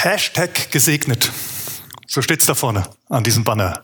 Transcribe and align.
Hashtag 0.00 0.70
gesegnet. 0.70 1.32
So 2.06 2.22
steht's 2.22 2.46
da 2.46 2.54
vorne 2.54 2.84
an 3.08 3.24
diesem 3.24 3.42
Banner. 3.42 3.82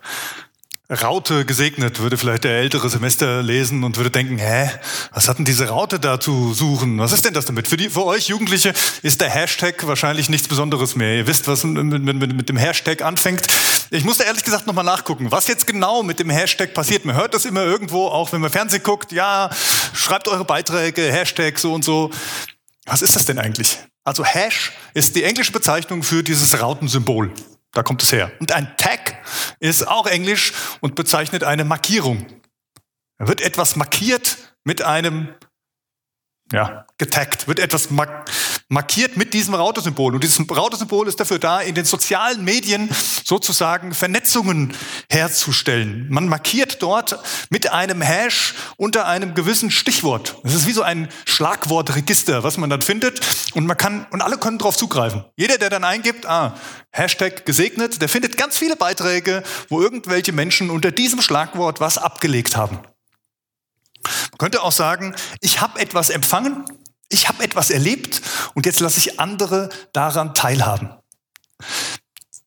Raute 0.88 1.44
gesegnet, 1.44 1.98
würde 1.98 2.16
vielleicht 2.16 2.44
der 2.44 2.52
ältere 2.52 2.88
Semester 2.88 3.42
lesen 3.42 3.82
und 3.82 3.96
würde 3.96 4.12
denken, 4.12 4.38
hä, 4.38 4.70
was 5.10 5.26
hat 5.26 5.38
denn 5.38 5.44
diese 5.44 5.70
Raute 5.70 5.98
da 5.98 6.20
zu 6.20 6.54
suchen? 6.54 7.00
Was 7.00 7.10
ist 7.10 7.24
denn 7.24 7.34
das 7.34 7.46
damit? 7.46 7.66
Für, 7.66 7.76
die, 7.76 7.90
für 7.90 8.04
euch 8.04 8.28
Jugendliche 8.28 8.72
ist 9.02 9.22
der 9.22 9.28
Hashtag 9.28 9.84
wahrscheinlich 9.88 10.28
nichts 10.28 10.46
Besonderes 10.46 10.94
mehr. 10.94 11.16
Ihr 11.16 11.26
wisst, 11.26 11.48
was 11.48 11.64
mit, 11.64 12.04
mit, 12.04 12.32
mit 12.32 12.48
dem 12.48 12.58
Hashtag 12.58 13.02
anfängt. 13.02 13.42
Ich 13.90 14.04
musste 14.04 14.22
ehrlich 14.22 14.44
gesagt 14.44 14.68
nochmal 14.68 14.84
nachgucken, 14.84 15.32
was 15.32 15.48
jetzt 15.48 15.66
genau 15.66 16.04
mit 16.04 16.20
dem 16.20 16.30
Hashtag 16.30 16.74
passiert. 16.74 17.04
Man 17.04 17.16
hört 17.16 17.34
das 17.34 17.44
immer 17.44 17.64
irgendwo, 17.64 18.06
auch 18.06 18.30
wenn 18.30 18.40
man 18.40 18.52
Fernsehen 18.52 18.84
guckt, 18.84 19.10
ja, 19.10 19.50
schreibt 19.92 20.28
eure 20.28 20.44
Beiträge, 20.44 21.10
Hashtag 21.10 21.58
so 21.58 21.74
und 21.74 21.84
so. 21.84 22.12
Was 22.86 23.02
ist 23.02 23.16
das 23.16 23.24
denn 23.24 23.40
eigentlich? 23.40 23.80
Also 24.04 24.24
Hash 24.24 24.72
ist 24.92 25.16
die 25.16 25.24
englische 25.24 25.52
Bezeichnung 25.52 26.02
für 26.02 26.22
dieses 26.22 26.60
Rautensymbol. 26.60 27.32
Da 27.72 27.82
kommt 27.82 28.02
es 28.02 28.12
her. 28.12 28.30
Und 28.38 28.52
ein 28.52 28.76
Tag 28.76 29.18
ist 29.58 29.88
auch 29.88 30.06
Englisch 30.06 30.52
und 30.80 30.94
bezeichnet 30.94 31.42
eine 31.42 31.64
Markierung. 31.64 32.26
Da 33.18 33.26
wird 33.26 33.40
etwas 33.40 33.76
markiert 33.76 34.36
mit 34.62 34.82
einem, 34.82 35.34
ja, 36.52 36.86
getaggt, 36.98 37.48
wird 37.48 37.58
etwas 37.58 37.90
mark 37.90 38.30
markiert 38.68 39.16
mit 39.16 39.34
diesem 39.34 39.54
Router-Symbol. 39.54 40.14
Und 40.14 40.24
dieses 40.24 40.40
Router-Symbol 40.40 41.06
ist 41.06 41.20
dafür 41.20 41.38
da, 41.38 41.60
in 41.60 41.74
den 41.74 41.84
sozialen 41.84 42.44
Medien 42.44 42.88
sozusagen 43.24 43.94
Vernetzungen 43.94 44.74
herzustellen. 45.10 46.06
Man 46.10 46.28
markiert 46.28 46.82
dort 46.82 47.18
mit 47.50 47.72
einem 47.72 48.00
Hash 48.00 48.54
unter 48.76 49.06
einem 49.06 49.34
gewissen 49.34 49.70
Stichwort. 49.70 50.36
Das 50.42 50.54
ist 50.54 50.66
wie 50.66 50.72
so 50.72 50.82
ein 50.82 51.08
Schlagwortregister, 51.26 52.42
was 52.42 52.56
man 52.56 52.70
dann 52.70 52.82
findet. 52.82 53.20
Und 53.54 53.66
man 53.66 53.76
kann, 53.76 54.06
und 54.10 54.22
alle 54.22 54.38
können 54.38 54.58
darauf 54.58 54.76
zugreifen. 54.76 55.24
Jeder, 55.36 55.58
der 55.58 55.70
dann 55.70 55.84
eingibt, 55.84 56.26
ah, 56.26 56.56
Hashtag 56.90 57.44
gesegnet, 57.44 58.00
der 58.00 58.08
findet 58.08 58.36
ganz 58.36 58.56
viele 58.56 58.76
Beiträge, 58.76 59.42
wo 59.68 59.82
irgendwelche 59.82 60.32
Menschen 60.32 60.70
unter 60.70 60.90
diesem 60.90 61.20
Schlagwort 61.20 61.80
was 61.80 61.98
abgelegt 61.98 62.56
haben. 62.56 62.78
Man 64.04 64.38
könnte 64.38 64.62
auch 64.62 64.72
sagen, 64.72 65.14
ich 65.40 65.60
habe 65.60 65.80
etwas 65.80 66.10
empfangen 66.10 66.64
ich 67.08 67.28
habe 67.28 67.42
etwas 67.44 67.70
erlebt 67.70 68.22
und 68.54 68.66
jetzt 68.66 68.80
lasse 68.80 68.98
ich 68.98 69.20
andere 69.20 69.68
daran 69.92 70.34
teilhaben. 70.34 70.90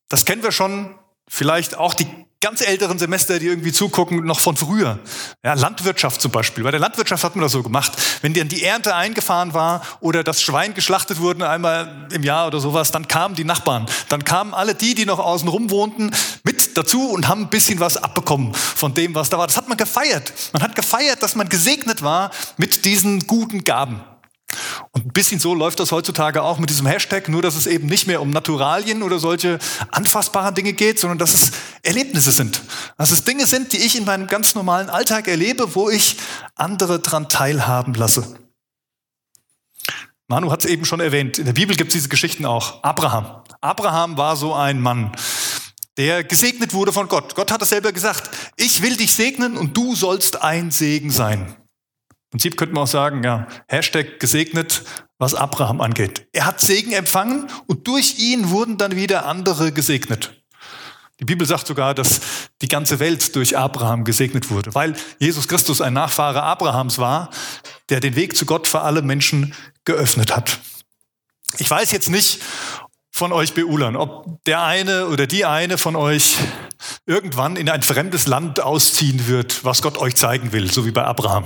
Das 0.09 0.25
kennen 0.25 0.44
wir 0.44 0.52
schon, 0.52 0.95
vielleicht 1.27 1.75
auch 1.75 1.94
die 1.94 2.08
ganz 2.39 2.61
älteren 2.61 3.00
Semester, 3.00 3.39
die 3.39 3.47
irgendwie 3.47 3.72
zugucken, 3.72 4.23
noch 4.23 4.39
von 4.39 4.55
früher. 4.55 5.00
Ja, 5.44 5.53
Landwirtschaft 5.53 6.22
zum 6.22 6.31
Beispiel. 6.31 6.63
Bei 6.63 6.72
der 6.72 6.80
Landwirtschaft 6.80 7.23
hat 7.23 7.35
man 7.35 7.41
das 7.41 7.52
so 7.52 7.63
gemacht. 7.63 7.94
Wenn 8.22 8.33
dann 8.33 8.47
die 8.47 8.63
Ernte 8.63 8.95
eingefahren 8.95 9.53
war 9.53 9.81
oder 10.02 10.23
das 10.23 10.41
Schwein 10.41 10.73
geschlachtet 10.75 11.19
wurde 11.19 11.50
einmal 11.50 12.08
im 12.11 12.23
Jahr 12.23 12.47
oder 12.47 12.59
sowas, 12.59 12.91
dann 12.91 13.08
kamen 13.08 13.35
die 13.35 13.44
Nachbarn. 13.44 13.88
Dann 14.09 14.23
kamen 14.23 14.53
alle 14.53 14.75
die, 14.75 14.94
die 14.94 15.05
noch 15.05 15.19
außen 15.19 15.47
rum 15.47 15.72
wohnten, 15.72 16.11
mit 16.44 16.78
dazu 16.78 17.09
und 17.09 17.28
haben 17.28 17.44
ein 17.44 17.50
bisschen 17.50 17.80
was 17.80 17.97
abbekommen 17.97 18.53
von 18.53 18.94
dem, 18.94 19.16
was 19.16 19.30
da 19.30 19.39
war. 19.39 19.47
Das 19.47 19.58
hat 19.58 19.67
man 19.67 19.78
gefeiert. 19.78 20.31
Man 20.53 20.61
hat 20.61 20.75
gefeiert, 20.75 21.23
dass 21.23 21.35
man 21.35 21.50
gesegnet 21.50 22.03
war 22.03 22.30
mit 22.58 22.85
diesen 22.85 23.25
guten 23.25 23.63
Gaben. 23.63 24.02
Und 24.91 25.05
ein 25.05 25.13
bisschen 25.13 25.39
so 25.39 25.53
läuft 25.53 25.80
das 25.80 25.91
heutzutage 25.91 26.44
auch 26.44 26.59
mit 26.59 26.69
diesem 26.69 26.86
Hashtag, 26.86 27.30
nur 27.30 27.41
dass 27.41 27.55
es 27.55 27.67
eben 27.67 27.88
nicht 27.88 28.08
mehr 28.08 28.22
um 28.22 28.30
Naturalien 28.30 29.03
oder 29.03 29.19
solche 29.19 29.59
anfassbaren 29.91 30.55
Dinge 30.55 30.73
geht, 30.73 31.00
sondern 31.00 31.17
dass 31.17 31.33
es 31.33 31.52
Erlebnisse 31.83 32.31
sind. 32.31 32.61
Dass 32.97 33.11
es 33.11 33.23
Dinge 33.23 33.45
sind, 33.45 33.73
die 33.73 33.78
ich 33.78 33.97
in 33.97 34.05
meinem 34.05 34.28
ganz 34.28 34.55
normalen 34.55 34.89
Alltag 34.89 35.28
erlebe, 35.28 35.75
wo 35.75 35.89
ich 35.89 36.17
andere 36.55 37.00
dran 37.00 37.30
teilhaben 37.30 37.94
lasse. 37.94 38.38
Manu 40.30 40.52
hat 40.52 40.66
es 40.66 40.69
eben 40.69 40.83
schon 40.83 41.00
erwähnt, 41.00 41.38
in 41.38 41.45
der 41.45 41.53
Bibel 41.53 41.75
gibt 41.75 41.89
es 41.89 41.94
diese 41.94 42.09
Geschichten 42.09 42.45
auch. 42.45 42.83
Abraham. 42.83 43.44
Abraham 43.61 44.17
war 44.17 44.35
so 44.35 44.53
ein 44.53 44.81
Mann, 44.81 45.16
der 45.95 46.23
gesegnet 46.23 46.73
wurde 46.73 46.91
von 46.91 47.08
Gott. 47.08 47.33
Gott 47.35 47.52
hat 47.52 47.61
es 47.61 47.69
selber 47.69 47.94
gesagt, 47.94 48.30
ich 48.58 48.81
will 48.81 48.97
dich 48.97 49.13
segnen 49.13 49.55
und 49.55 49.75
du 49.78 49.95
sollst 49.95 50.41
ein 50.41 50.69
Segen 50.72 51.11
sein. 51.11 51.55
Im 52.27 52.31
Prinzip 52.31 52.57
könnte 52.57 52.73
man 52.73 52.83
auch 52.83 52.88
sagen, 52.88 53.23
ja, 53.23 53.47
Hashtag 53.69 54.19
gesegnet, 54.19 54.83
was 55.17 55.33
Abraham 55.33 55.79
angeht. 55.79 56.27
Er 56.33 56.45
hat 56.45 56.59
Segen 56.59 56.91
empfangen 56.91 57.47
und 57.67 57.88
durch 57.88 58.19
ihn 58.19 58.49
wurden 58.49 58.77
dann 58.77 58.97
wieder 58.97 59.25
andere 59.25 59.71
gesegnet. 59.71 60.43
Die 61.19 61.25
Bibel 61.25 61.47
sagt 61.47 61.65
sogar, 61.65 61.95
dass 61.95 62.19
die 62.61 62.67
ganze 62.67 62.99
Welt 62.99 63.35
durch 63.35 63.57
Abraham 63.57 64.03
gesegnet 64.03 64.51
wurde, 64.51 64.75
weil 64.75 64.95
Jesus 65.19 65.47
Christus 65.47 65.81
ein 65.81 65.93
Nachfahre 65.93 66.43
Abrahams 66.43 66.99
war, 66.99 67.31
der 67.89 68.01
den 68.01 68.15
Weg 68.15 68.35
zu 68.35 68.45
Gott 68.45 68.67
für 68.67 68.81
alle 68.81 69.01
Menschen 69.01 69.55
geöffnet 69.85 70.35
hat. 70.35 70.59
Ich 71.57 71.69
weiß 71.69 71.91
jetzt 71.91 72.09
nicht 72.09 72.41
von 73.09 73.31
euch 73.31 73.53
Beulern, 73.53 73.95
ob 73.95 74.44
der 74.44 74.61
eine 74.63 75.07
oder 75.07 75.25
die 75.25 75.45
eine 75.45 75.77
von 75.77 75.95
euch 75.95 76.35
irgendwann 77.05 77.55
in 77.55 77.69
ein 77.69 77.81
fremdes 77.81 78.27
Land 78.27 78.59
ausziehen 78.59 79.27
wird, 79.27 79.63
was 79.63 79.81
Gott 79.81 79.97
euch 79.97 80.15
zeigen 80.15 80.51
will, 80.51 80.71
so 80.71 80.85
wie 80.85 80.91
bei 80.91 81.03
Abraham. 81.03 81.45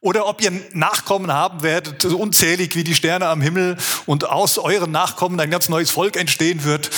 Oder 0.00 0.26
ob 0.26 0.42
ihr 0.42 0.50
Nachkommen 0.72 1.32
haben 1.32 1.62
werdet, 1.62 2.02
so 2.02 2.18
unzählig 2.18 2.74
wie 2.74 2.82
die 2.82 2.96
Sterne 2.96 3.28
am 3.28 3.40
Himmel 3.40 3.76
und 4.04 4.28
aus 4.28 4.58
euren 4.58 4.90
Nachkommen 4.90 5.38
ein 5.38 5.50
ganz 5.50 5.68
neues 5.68 5.92
Volk 5.92 6.16
entstehen 6.16 6.64
wird. 6.64 6.90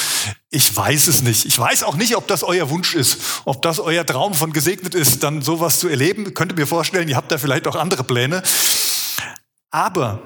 Ich 0.48 0.74
weiß 0.74 1.08
es 1.08 1.20
nicht. 1.20 1.44
Ich 1.44 1.58
weiß 1.58 1.82
auch 1.82 1.96
nicht, 1.96 2.16
ob 2.16 2.26
das 2.28 2.42
euer 2.42 2.70
Wunsch 2.70 2.94
ist, 2.94 3.42
ob 3.44 3.60
das 3.60 3.78
euer 3.78 4.06
Traum 4.06 4.32
von 4.32 4.54
gesegnet 4.54 4.94
ist, 4.94 5.22
dann 5.22 5.42
sowas 5.42 5.80
zu 5.80 5.88
erleben. 5.88 6.32
Könnt 6.32 6.52
ihr 6.52 6.56
mir 6.56 6.66
vorstellen, 6.66 7.06
ihr 7.08 7.16
habt 7.16 7.30
da 7.30 7.36
vielleicht 7.36 7.66
auch 7.66 7.76
andere 7.76 8.04
Pläne. 8.04 8.42
Aber 9.70 10.22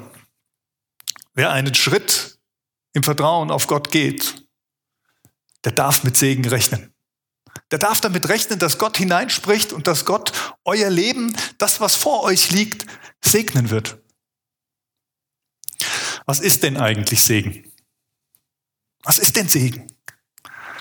wer 1.35 1.51
einen 1.51 1.75
Schritt 1.75 2.39
im 2.93 3.03
Vertrauen 3.03 3.51
auf 3.51 3.67
Gott 3.67 3.91
geht, 3.91 4.47
der 5.65 5.73
darf 5.73 6.05
mit 6.05 6.17
Segen 6.17 6.47
rechnen. 6.47 6.95
Der 7.71 7.79
darf 7.79 8.01
damit 8.01 8.29
rechnen, 8.29 8.59
dass 8.59 8.79
Gott 8.79 8.97
hineinspricht 8.97 9.73
und 9.73 9.87
dass 9.87 10.05
Gott 10.05 10.33
euer 10.65 10.89
Leben, 10.89 11.37
das, 11.59 11.81
was 11.81 11.97
vor 11.97 12.23
euch 12.23 12.51
liegt, 12.51 12.87
segnen 13.23 13.71
wird. 13.71 13.99
Was 16.25 16.41
ist 16.41 16.63
denn 16.63 16.77
eigentlich 16.77 17.23
Segen? 17.23 17.71
Was 19.03 19.19
ist 19.19 19.37
denn 19.37 19.49
Segen? 19.49 19.87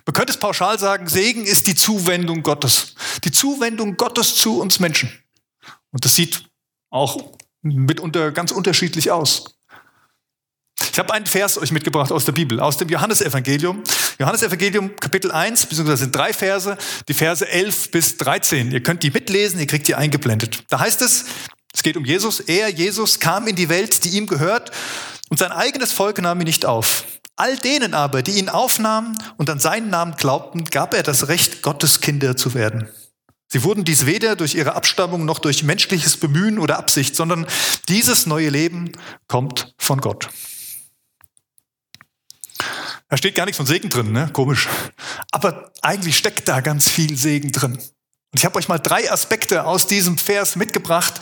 Man 0.06 0.14
könnte 0.14 0.32
es 0.32 0.40
pauschal 0.40 0.80
sagen, 0.80 1.08
Segen 1.08 1.46
ist 1.46 1.68
die 1.68 1.76
Zuwendung 1.76 2.42
Gottes. 2.42 2.96
Die 3.26 3.32
Zuwendung 3.32 3.98
Gottes 3.98 4.36
zu 4.36 4.60
uns 4.62 4.80
Menschen. 4.80 5.12
Und 5.92 6.06
das 6.06 6.16
sieht 6.16 6.50
auch 6.90 7.34
mitunter 7.62 8.32
ganz 8.32 8.52
unterschiedlich 8.52 9.12
aus. 9.12 9.57
Ich 10.98 11.00
habe 11.00 11.14
einen 11.14 11.28
Vers 11.28 11.60
euch 11.60 11.72
mitgebracht 11.72 12.12
aus 12.12 12.26
der 12.26 12.32
Bibel, 12.32 12.60
aus 12.60 12.78
dem 12.78 12.90
Johannesevangelium. 12.90 13.84
Johannesevangelium 14.18 14.96
Kapitel 14.96 15.32
1, 15.32 15.68
beziehungsweise 15.68 16.06
sind 16.06 16.16
drei 16.16 16.34
Verse, 16.34 16.76
die 17.08 17.14
Verse 17.14 17.48
11 17.48 17.92
bis 17.92 18.18
13. 18.18 18.72
Ihr 18.72 18.82
könnt 18.82 19.04
die 19.04 19.12
mitlesen, 19.12 19.60
ihr 19.60 19.68
kriegt 19.68 19.88
die 19.88 19.94
eingeblendet. 19.94 20.64
Da 20.70 20.80
heißt 20.80 21.04
es, 21.04 21.26
es 21.72 21.84
geht 21.84 21.98
um 21.98 22.04
Jesus. 22.04 22.40
Er, 22.40 22.70
Jesus, 22.70 23.20
kam 23.20 23.46
in 23.46 23.56
die 23.56 23.70
Welt, 23.70 24.06
die 24.06 24.18
ihm 24.18 24.26
gehört, 24.26 24.72
und 25.30 25.38
sein 25.38 25.52
eigenes 25.52 25.92
Volk 25.92 26.20
nahm 26.20 26.42
ihn 26.42 26.48
nicht 26.48 26.66
auf. 26.66 27.04
All 27.36 27.58
denen 27.58 27.94
aber, 27.94 28.24
die 28.24 28.40
ihn 28.40 28.50
aufnahmen 28.50 29.16
und 29.38 29.52
an 29.52 29.60
seinen 29.60 29.92
Namen 29.92 30.16
glaubten, 30.18 30.66
gab 30.66 30.96
er 30.96 31.04
das 31.04 31.28
Recht, 31.28 31.62
Gottes 31.62 32.02
Kinder 32.02 32.36
zu 32.36 32.56
werden. 32.56 32.90
Sie 33.50 33.64
wurden 33.64 33.86
dies 33.86 34.08
weder 34.08 34.36
durch 34.36 34.56
ihre 34.56 34.74
Abstammung 34.74 35.26
noch 35.26 35.38
durch 35.38 35.62
menschliches 35.62 36.18
Bemühen 36.18 36.58
oder 36.58 36.80
Absicht, 36.80 37.16
sondern 37.16 37.46
dieses 37.88 38.26
neue 38.26 38.50
Leben 38.50 38.94
kommt 39.28 39.76
von 39.78 40.02
Gott. 40.02 40.30
Da 43.10 43.18
steht 43.18 43.36
gar 43.36 43.46
nichts 43.46 43.58
von 43.58 43.66
Segen 43.66 43.90
drin, 43.90 44.12
ne? 44.12 44.30
Komisch. 44.34 44.68
Aber 45.32 45.72
eigentlich 45.82 46.18
steckt 46.18 46.48
da 46.48 46.60
ganz 46.60 46.90
viel 46.90 47.18
Segen 47.18 47.52
drin. 47.52 47.74
Und 47.74 48.40
ich 48.40 48.46
habe 48.46 48.58
euch 48.58 48.68
mal 48.68 48.80
drei 48.80 49.10
Aspekte 49.12 49.66
aus 49.66 49.88
diesem 49.88 50.18
Vers 50.18 50.56
mitgebracht, 50.58 51.20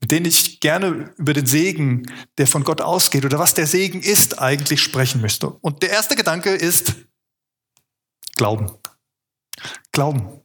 mit 0.00 0.10
denen 0.10 0.26
ich 0.26 0.60
gerne 0.60 1.12
über 1.16 1.34
den 1.34 1.46
Segen, 1.46 2.06
der 2.38 2.46
von 2.46 2.64
Gott 2.64 2.80
ausgeht 2.80 3.24
oder 3.24 3.38
was 3.38 3.54
der 3.54 3.66
Segen 3.66 4.02
ist, 4.02 4.38
eigentlich 4.38 4.82
sprechen 4.82 5.20
möchte. 5.20 5.48
Und 5.48 5.82
der 5.82 5.90
erste 5.90 6.16
Gedanke 6.16 6.50
ist 6.50 6.94
Glauben. 8.36 8.70
Glauben. 9.92 10.40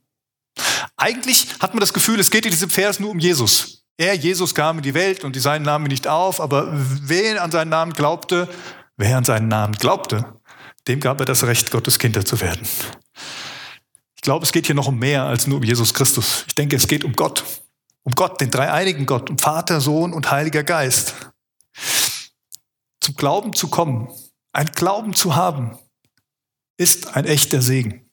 Eigentlich 0.97 1.47
hat 1.59 1.73
man 1.73 1.79
das 1.79 1.93
Gefühl, 1.93 2.19
es 2.19 2.29
geht 2.29 2.45
in 2.45 2.51
diesem 2.51 2.69
Vers 2.69 2.99
nur 2.99 3.11
um 3.11 3.19
Jesus. 3.19 3.83
Er, 3.97 4.13
Jesus, 4.13 4.53
kam 4.53 4.77
in 4.77 4.83
die 4.83 4.93
Welt 4.93 5.23
und 5.23 5.35
die 5.35 5.39
seinen 5.39 5.63
Namen 5.63 5.87
nicht 5.87 6.07
auf, 6.07 6.39
aber 6.39 6.69
wer 6.71 7.41
an 7.43 7.51
seinen 7.51 7.69
Namen 7.69 7.93
glaubte, 7.93 8.47
Wer 8.99 9.15
an 9.15 9.23
seinen 9.23 9.47
Namen 9.47 9.75
glaubte, 9.75 10.25
dem 10.89 10.99
gab 10.99 11.21
er 11.21 11.25
das 11.25 11.45
Recht, 11.45 11.71
Gottes 11.71 11.99
Kinder 11.99 12.25
zu 12.25 12.41
werden. 12.41 12.67
Ich 14.17 14.21
glaube, 14.21 14.43
es 14.43 14.51
geht 14.51 14.65
hier 14.65 14.75
noch 14.75 14.89
um 14.89 14.99
mehr 14.99 15.23
als 15.23 15.47
nur 15.47 15.59
um 15.59 15.63
Jesus 15.63 15.93
Christus. 15.93 16.43
Ich 16.47 16.55
denke, 16.55 16.75
es 16.75 16.85
geht 16.85 17.05
um 17.05 17.13
Gott. 17.13 17.45
Um 18.03 18.13
Gott, 18.13 18.41
den 18.41 18.51
dreieinigen 18.51 19.05
Gott, 19.05 19.29
um 19.29 19.37
Vater, 19.37 19.79
Sohn 19.79 20.11
und 20.11 20.29
Heiliger 20.31 20.63
Geist. 20.63 21.15
Zum 22.99 23.15
Glauben 23.15 23.53
zu 23.53 23.69
kommen, 23.69 24.09
ein 24.51 24.67
Glauben 24.67 25.13
zu 25.13 25.33
haben, 25.33 25.79
ist 26.75 27.15
ein 27.15 27.23
echter 27.23 27.61
Segen. 27.61 28.08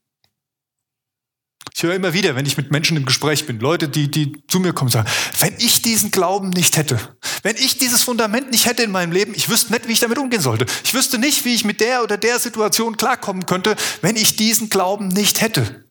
Ich 1.76 1.82
höre 1.82 1.94
immer 1.94 2.14
wieder, 2.14 2.34
wenn 2.36 2.46
ich 2.46 2.56
mit 2.56 2.70
Menschen 2.70 2.96
im 2.96 3.04
Gespräch 3.04 3.44
bin, 3.44 3.60
Leute, 3.60 3.90
die, 3.90 4.10
die 4.10 4.42
zu 4.48 4.60
mir 4.60 4.72
kommen, 4.72 4.90
sagen, 4.90 5.10
wenn 5.40 5.52
ich 5.58 5.82
diesen 5.82 6.10
Glauben 6.10 6.48
nicht 6.48 6.78
hätte, 6.78 6.98
wenn 7.42 7.56
ich 7.56 7.76
dieses 7.76 8.02
Fundament 8.02 8.50
nicht 8.50 8.64
hätte 8.64 8.82
in 8.82 8.90
meinem 8.90 9.12
Leben, 9.12 9.34
ich 9.34 9.50
wüsste 9.50 9.74
nicht, 9.74 9.86
wie 9.86 9.92
ich 9.92 10.00
damit 10.00 10.16
umgehen 10.16 10.40
sollte. 10.40 10.64
Ich 10.84 10.94
wüsste 10.94 11.18
nicht, 11.18 11.44
wie 11.44 11.54
ich 11.54 11.66
mit 11.66 11.82
der 11.82 12.02
oder 12.02 12.16
der 12.16 12.38
Situation 12.38 12.96
klarkommen 12.96 13.44
könnte, 13.44 13.76
wenn 14.00 14.16
ich 14.16 14.36
diesen 14.36 14.70
Glauben 14.70 15.08
nicht 15.08 15.42
hätte. 15.42 15.84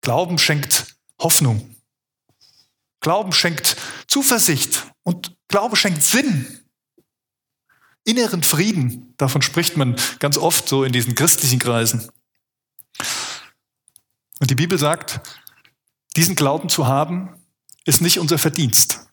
Glauben 0.00 0.38
schenkt 0.38 0.96
Hoffnung. 1.20 1.76
Glauben 3.00 3.34
schenkt 3.34 3.76
Zuversicht 4.08 4.86
und 5.02 5.36
Glaube 5.48 5.76
schenkt 5.76 6.02
Sinn. 6.02 6.46
Inneren 8.06 8.44
Frieden, 8.44 9.12
davon 9.18 9.42
spricht 9.42 9.76
man 9.76 9.96
ganz 10.20 10.38
oft 10.38 10.70
so 10.70 10.84
in 10.84 10.92
diesen 10.92 11.14
christlichen 11.14 11.58
Kreisen. 11.58 12.10
Und 14.40 14.50
die 14.50 14.54
Bibel 14.54 14.78
sagt, 14.78 15.20
diesen 16.16 16.34
Glauben 16.34 16.68
zu 16.68 16.86
haben, 16.86 17.40
ist 17.84 18.00
nicht 18.00 18.18
unser 18.18 18.38
Verdienst. 18.38 19.06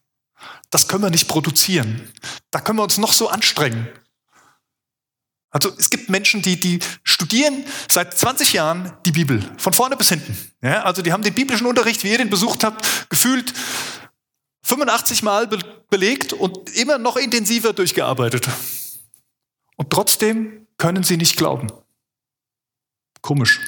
Das 0.70 0.88
können 0.88 1.04
wir 1.04 1.10
nicht 1.10 1.28
produzieren. 1.28 2.12
Da 2.52 2.60
können 2.60 2.80
wir 2.80 2.84
uns 2.84 2.98
noch 2.98 3.14
so 3.14 3.30
anstrengen. 3.30 3.88
Also 5.50 5.72
es 5.78 5.90
gibt 5.90 6.10
Menschen, 6.10 6.42
die, 6.42 6.60
die 6.60 6.80
studieren 7.04 7.66
seit 7.90 8.18
20 8.18 8.54
Jahren 8.54 8.94
die 9.06 9.12
Bibel, 9.12 9.42
von 9.58 9.74
vorne 9.74 9.96
bis 9.96 10.10
hinten. 10.10 10.38
Ja, 10.62 10.84
also 10.84 11.02
die 11.02 11.14
haben 11.14 11.24
den 11.24 11.34
biblischen 11.34 11.68
Unterricht, 11.68 12.04
wie 12.04 12.12
ihr 12.12 12.18
den 12.18 12.30
besucht 12.30 12.64
habt, 12.64 13.10
gefühlt 13.10 13.54
85 14.64 15.24
Mal 15.24 15.48
be 15.48 15.60
belegt 15.90 16.34
und 16.34 16.70
immer 16.76 16.98
noch 16.98 17.16
intensiver 17.16 17.72
durchgearbeitet. 17.72 18.50
Und 19.78 19.90
trotzdem 19.90 20.68
können 20.78 21.04
sie 21.04 21.16
nicht 21.16 21.38
glauben. 21.38 21.72
Komisch. 23.22 23.62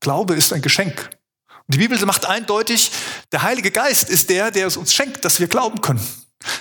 Glaube 0.00 0.34
ist 0.34 0.52
ein 0.52 0.62
Geschenk. 0.62 1.10
Und 1.48 1.74
die 1.74 1.78
Bibel 1.78 2.04
macht 2.04 2.26
eindeutig, 2.26 2.90
der 3.32 3.42
Heilige 3.42 3.70
Geist 3.70 4.10
ist 4.10 4.30
der, 4.30 4.50
der 4.50 4.66
es 4.66 4.76
uns 4.76 4.92
schenkt, 4.92 5.24
dass 5.24 5.38
wir 5.38 5.46
glauben 5.46 5.80
können. 5.80 6.04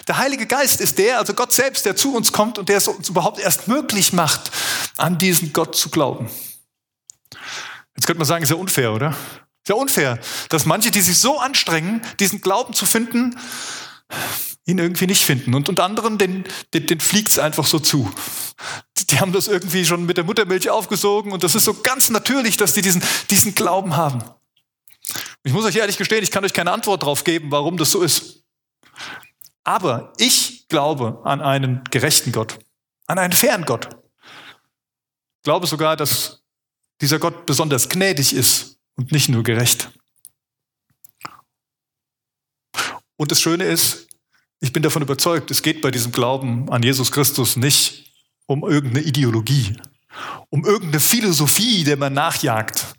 Der 0.08 0.18
Heilige 0.18 0.46
Geist 0.46 0.82
ist 0.82 0.98
der, 0.98 1.20
also 1.20 1.34
Gott 1.34 1.54
selbst, 1.54 1.86
der 1.86 1.96
zu 1.96 2.14
uns 2.14 2.32
kommt 2.32 2.58
und 2.58 2.70
der 2.70 2.78
es 2.78 2.88
uns 2.88 3.10
überhaupt 3.10 3.40
erst 3.40 3.68
möglich 3.68 4.12
macht, 4.14 4.52
an 4.98 5.18
diesen 5.18 5.54
Gott 5.54 5.76
zu 5.76 5.90
glauben. 5.90 6.30
Jetzt 7.96 8.06
könnte 8.06 8.20
man 8.20 8.28
sagen, 8.28 8.44
ist 8.44 8.50
ja 8.50 8.56
unfair, 8.58 8.94
oder? 8.94 9.10
Ist 9.10 9.70
ja 9.70 9.76
unfair, 9.76 10.20
dass 10.50 10.66
manche, 10.66 10.92
die 10.92 11.02
sich 11.02 11.18
so 11.18 11.40
anstrengen, 11.40 12.02
diesen 12.20 12.42
Glauben 12.42 12.74
zu 12.74 12.86
finden, 12.86 13.40
ihn 14.66 14.78
irgendwie 14.78 15.08
nicht 15.08 15.26
finden. 15.26 15.54
Und 15.54 15.70
unter 15.70 15.84
anderem, 15.84 16.18
den, 16.18 16.44
den, 16.74 16.86
den 16.86 17.00
fliegt 17.00 17.30
es 17.30 17.40
einfach 17.40 17.66
so 17.66 17.80
zu. 17.80 18.12
Die 19.10 19.20
haben 19.20 19.32
das 19.32 19.48
irgendwie 19.48 19.86
schon 19.86 20.06
mit 20.06 20.18
der 20.18 20.24
Muttermilch 20.24 20.70
aufgesogen 20.70 21.32
und 21.32 21.44
das 21.44 21.56
ist 21.56 21.66
so 21.66 21.74
ganz 21.74 22.10
natürlich, 22.10 22.58
dass 22.58 22.74
die 22.74 22.82
diesen, 22.82 23.04
diesen 23.30 23.56
Glauben 23.56 23.96
haben. 23.96 24.24
Ich 25.44 25.54
muss 25.54 25.66
euch 25.66 25.78
ehrlich 25.78 25.98
gestehen, 25.98 26.24
ich 26.24 26.32
kann 26.32 26.46
euch 26.46 26.54
keine 26.54 26.72
Antwort 26.72 27.02
darauf 27.02 27.24
geben, 27.24 27.52
warum 27.52 27.78
das 27.78 27.92
so 27.92 28.02
ist. 28.02 28.44
Aber 29.64 30.14
ich 30.18 30.68
glaube 30.68 31.22
an 31.24 31.42
einen 31.42 31.84
gerechten 31.86 32.32
Gott, 32.32 32.60
an 33.08 33.18
einen 33.18 33.34
fairen 33.34 33.66
Gott. 33.66 33.90
Ich 35.38 35.44
glaube 35.44 35.68
sogar, 35.68 35.96
dass 35.96 36.44
dieser 37.02 37.20
Gott 37.20 37.46
besonders 37.46 37.90
gnädig 37.90 38.34
ist 38.34 38.78
und 38.96 39.12
nicht 39.12 39.30
nur 39.30 39.44
gerecht. 39.44 39.90
Und 43.16 43.32
das 43.32 43.42
Schöne 43.42 43.66
ist, 43.66 44.08
ich 44.60 44.74
bin 44.74 44.84
davon 44.84 45.02
überzeugt, 45.02 45.52
es 45.52 45.62
geht 45.62 45.82
bei 45.82 45.92
diesem 45.92 46.12
Glauben 46.12 46.70
an 46.70 46.84
Jesus 46.84 47.12
Christus 47.12 47.56
nicht 47.56 48.09
um 48.50 48.64
irgendeine 48.64 49.06
Ideologie, 49.06 49.78
um 50.50 50.66
irgendeine 50.66 51.00
Philosophie, 51.00 51.84
der 51.84 51.98
man 51.98 52.14
nachjagt. 52.14 52.96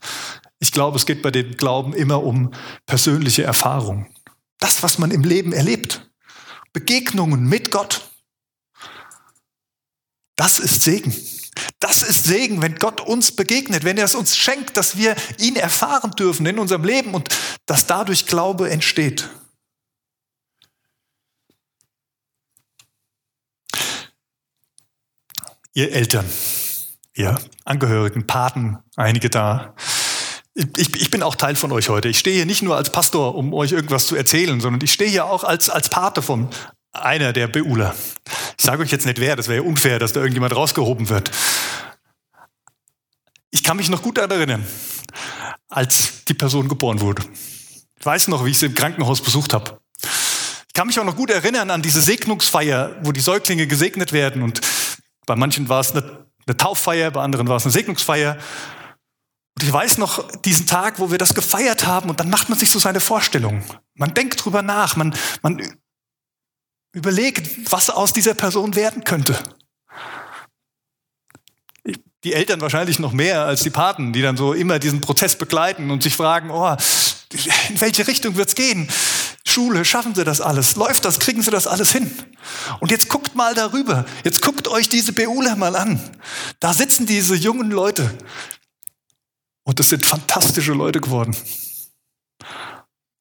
Ich 0.61 0.71
glaube, 0.71 0.97
es 0.97 1.07
geht 1.07 1.23
bei 1.23 1.33
dem 1.33 1.57
Glauben 1.57 1.93
immer 1.93 2.23
um 2.23 2.53
persönliche 2.87 3.43
Erfahrung. 3.43 4.07
Das, 4.61 4.85
was 4.85 4.99
man 4.99 5.11
im 5.11 5.25
Leben 5.25 5.53
erlebt. 5.53 6.09
Begegnungen 6.73 7.47
mit 7.47 7.73
Gott. 7.73 8.11
Das 10.37 10.61
ist 10.61 10.83
Segen. 10.83 11.13
Das 11.81 12.03
ist 12.03 12.25
Segen, 12.25 12.63
wenn 12.63 12.77
Gott 12.77 13.01
uns 13.01 13.33
begegnet, 13.33 13.83
wenn 13.83 13.99
er 13.99 14.05
es 14.05 14.15
uns 14.15 14.37
schenkt, 14.37 14.77
dass 14.77 14.97
wir 14.97 15.17
ihn 15.39 15.57
erfahren 15.57 16.13
dürfen 16.13 16.47
in 16.47 16.61
unserem 16.61 16.85
Leben 16.85 17.13
und 17.13 17.29
dass 17.67 17.87
dadurch 17.87 18.27
Glaube 18.27 18.71
entsteht. 18.71 19.29
Ihr 25.75 25.93
Eltern, 25.93 26.27
ihr 27.15 27.39
Angehörigen, 27.65 28.27
Paten, 28.27 28.79
einige 28.97 29.31
da. 29.31 29.75
Ich, 30.55 30.95
ich, 30.97 31.11
bin 31.11 31.23
auch 31.23 31.37
Teil 31.37 31.55
von 31.57 31.73
euch 31.73 31.89
heute. 31.89 32.09
Ich 32.09 32.19
stehe 32.19 32.37
hier 32.37 32.47
nicht 32.47 32.63
nur 32.63 32.77
als 32.77 32.91
Pastor, 32.91 33.35
um 33.35 33.55
euch 33.55 33.73
irgendwas 33.73 34.07
zu 34.07 34.17
erzählen, 34.17 34.61
sondern 34.61 34.83
ich 34.83 34.93
stehe 34.93 35.11
hier 35.11 35.27
auch 35.27 35.45
als, 35.45 35.71
als 35.71 35.89
Pate 35.89 36.23
von 36.23 36.49
einer 36.93 37.33
der 37.33 37.47
Beuler. 37.47 37.95
Ich 38.59 38.65
sage 38.65 38.83
euch 38.83 38.91
jetzt 38.91 39.07
nicht 39.07 39.21
wer, 39.21 39.37
das 39.37 39.49
wäre 39.49 39.63
ja 39.63 39.69
unfair, 39.69 39.99
dass 39.99 40.13
da 40.13 40.21
irgendjemand 40.21 40.55
rausgehoben 40.55 41.09
wird. 41.09 41.31
Ich 43.51 43.63
kann 43.63 43.77
mich 43.77 43.89
noch 43.89 44.03
gut 44.03 44.19
daran 44.19 44.33
erinnern, 44.33 44.67
als 45.69 46.25
die 46.25 46.35
Person 46.35 46.69
geboren 46.69 47.01
wurde. 47.01 47.23
Ich 47.99 48.05
weiß 48.05 48.29
noch, 48.29 48.45
wie 48.45 48.51
ich 48.51 48.59
sie 48.59 48.67
im 48.67 48.75
Krankenhaus 48.75 49.23
besucht 49.23 49.55
habe. 49.55 49.81
Ich 50.67 50.75
kann 50.75 50.87
mich 50.87 50.99
auch 50.99 51.05
noch 51.05 51.17
gut 51.17 51.31
erinnern 51.31 51.71
an 51.71 51.83
diese 51.83 52.01
Segnungsfeier, 52.01 52.97
wo 53.03 53.13
die 53.13 53.21
Säuglinge 53.21 53.67
gesegnet 53.67 54.13
werden 54.13 54.43
und 54.43 54.61
bei 55.27 55.37
manchen 55.37 55.69
war 55.69 55.81
es 55.81 55.93
eine, 55.93 56.27
eine 56.47 56.57
Tauffeier, 56.57 57.11
bei 57.11 57.23
anderen 57.23 57.49
war 57.49 57.57
es 57.57 57.65
eine 57.65 57.73
Segnungsfeier. 57.73 58.37
Und 59.57 59.63
ich 59.63 59.73
weiß 59.73 59.99
noch 59.99 60.31
diesen 60.43 60.67
Tag, 60.67 60.99
wo 60.99 61.11
wir 61.11 61.19
das 61.19 61.35
gefeiert 61.35 61.87
haben 61.87 62.09
und 62.11 62.21
dann 62.21 62.31
macht 62.31 62.49
man 62.49 62.59
sich 62.59 62.71
so 62.71 62.79
seine 62.79 63.01
Vorstellungen. 63.01 63.65
Man 63.95 64.15
denkt 64.15 64.45
drüber 64.45 64.63
nach, 64.63 64.97
man, 64.97 65.15
man 65.43 65.61
überlegt, 66.93 67.71
was 67.73 67.91
aus 67.91 68.13
dieser 68.13 68.35
Person 68.35 68.75
werden 68.75 69.05
könnte. 69.05 69.39
Die 72.25 72.35
Eltern 72.35 72.61
wahrscheinlich 72.61 72.99
noch 72.99 73.13
mehr 73.13 73.47
als 73.47 73.63
die 73.63 73.71
Paten, 73.71 74.13
die 74.13 74.21
dann 74.21 74.37
so 74.37 74.53
immer 74.53 74.79
diesen 74.79 75.01
Prozess 75.01 75.37
begleiten 75.37 75.91
und 75.91 76.03
sich 76.03 76.17
fragen, 76.17 76.51
oh, 76.51 76.77
in 77.69 77.81
welche 77.81 78.07
Richtung 78.07 78.37
wird's 78.37 78.55
gehen? 78.55 78.89
Schule, 79.51 79.85
schaffen 79.85 80.15
Sie 80.15 80.25
das 80.25 80.41
alles? 80.41 80.77
Läuft 80.77 81.05
das? 81.05 81.19
Kriegen 81.19 81.43
Sie 81.43 81.51
das 81.51 81.67
alles 81.67 81.93
hin? 81.93 82.11
Und 82.81 82.91
jetzt 82.91 83.09
guckt 83.09 83.35
mal 83.35 83.55
darüber. 83.55 84.07
Jetzt 84.25 84.43
guckt 84.43 84.69
euch 84.69 84.89
diese 84.89 85.13
Beula 85.13 85.57
mal 85.57 85.77
an. 85.77 86.01
Da 86.61 86.73
sitzen 86.73 87.07
diese 87.07 87.35
jungen 87.35 87.71
Leute. 87.71 88.11
Und 89.65 89.79
es 89.81 89.89
sind 89.91 90.07
fantastische 90.07 90.73
Leute 90.73 91.01
geworden. 91.01 91.37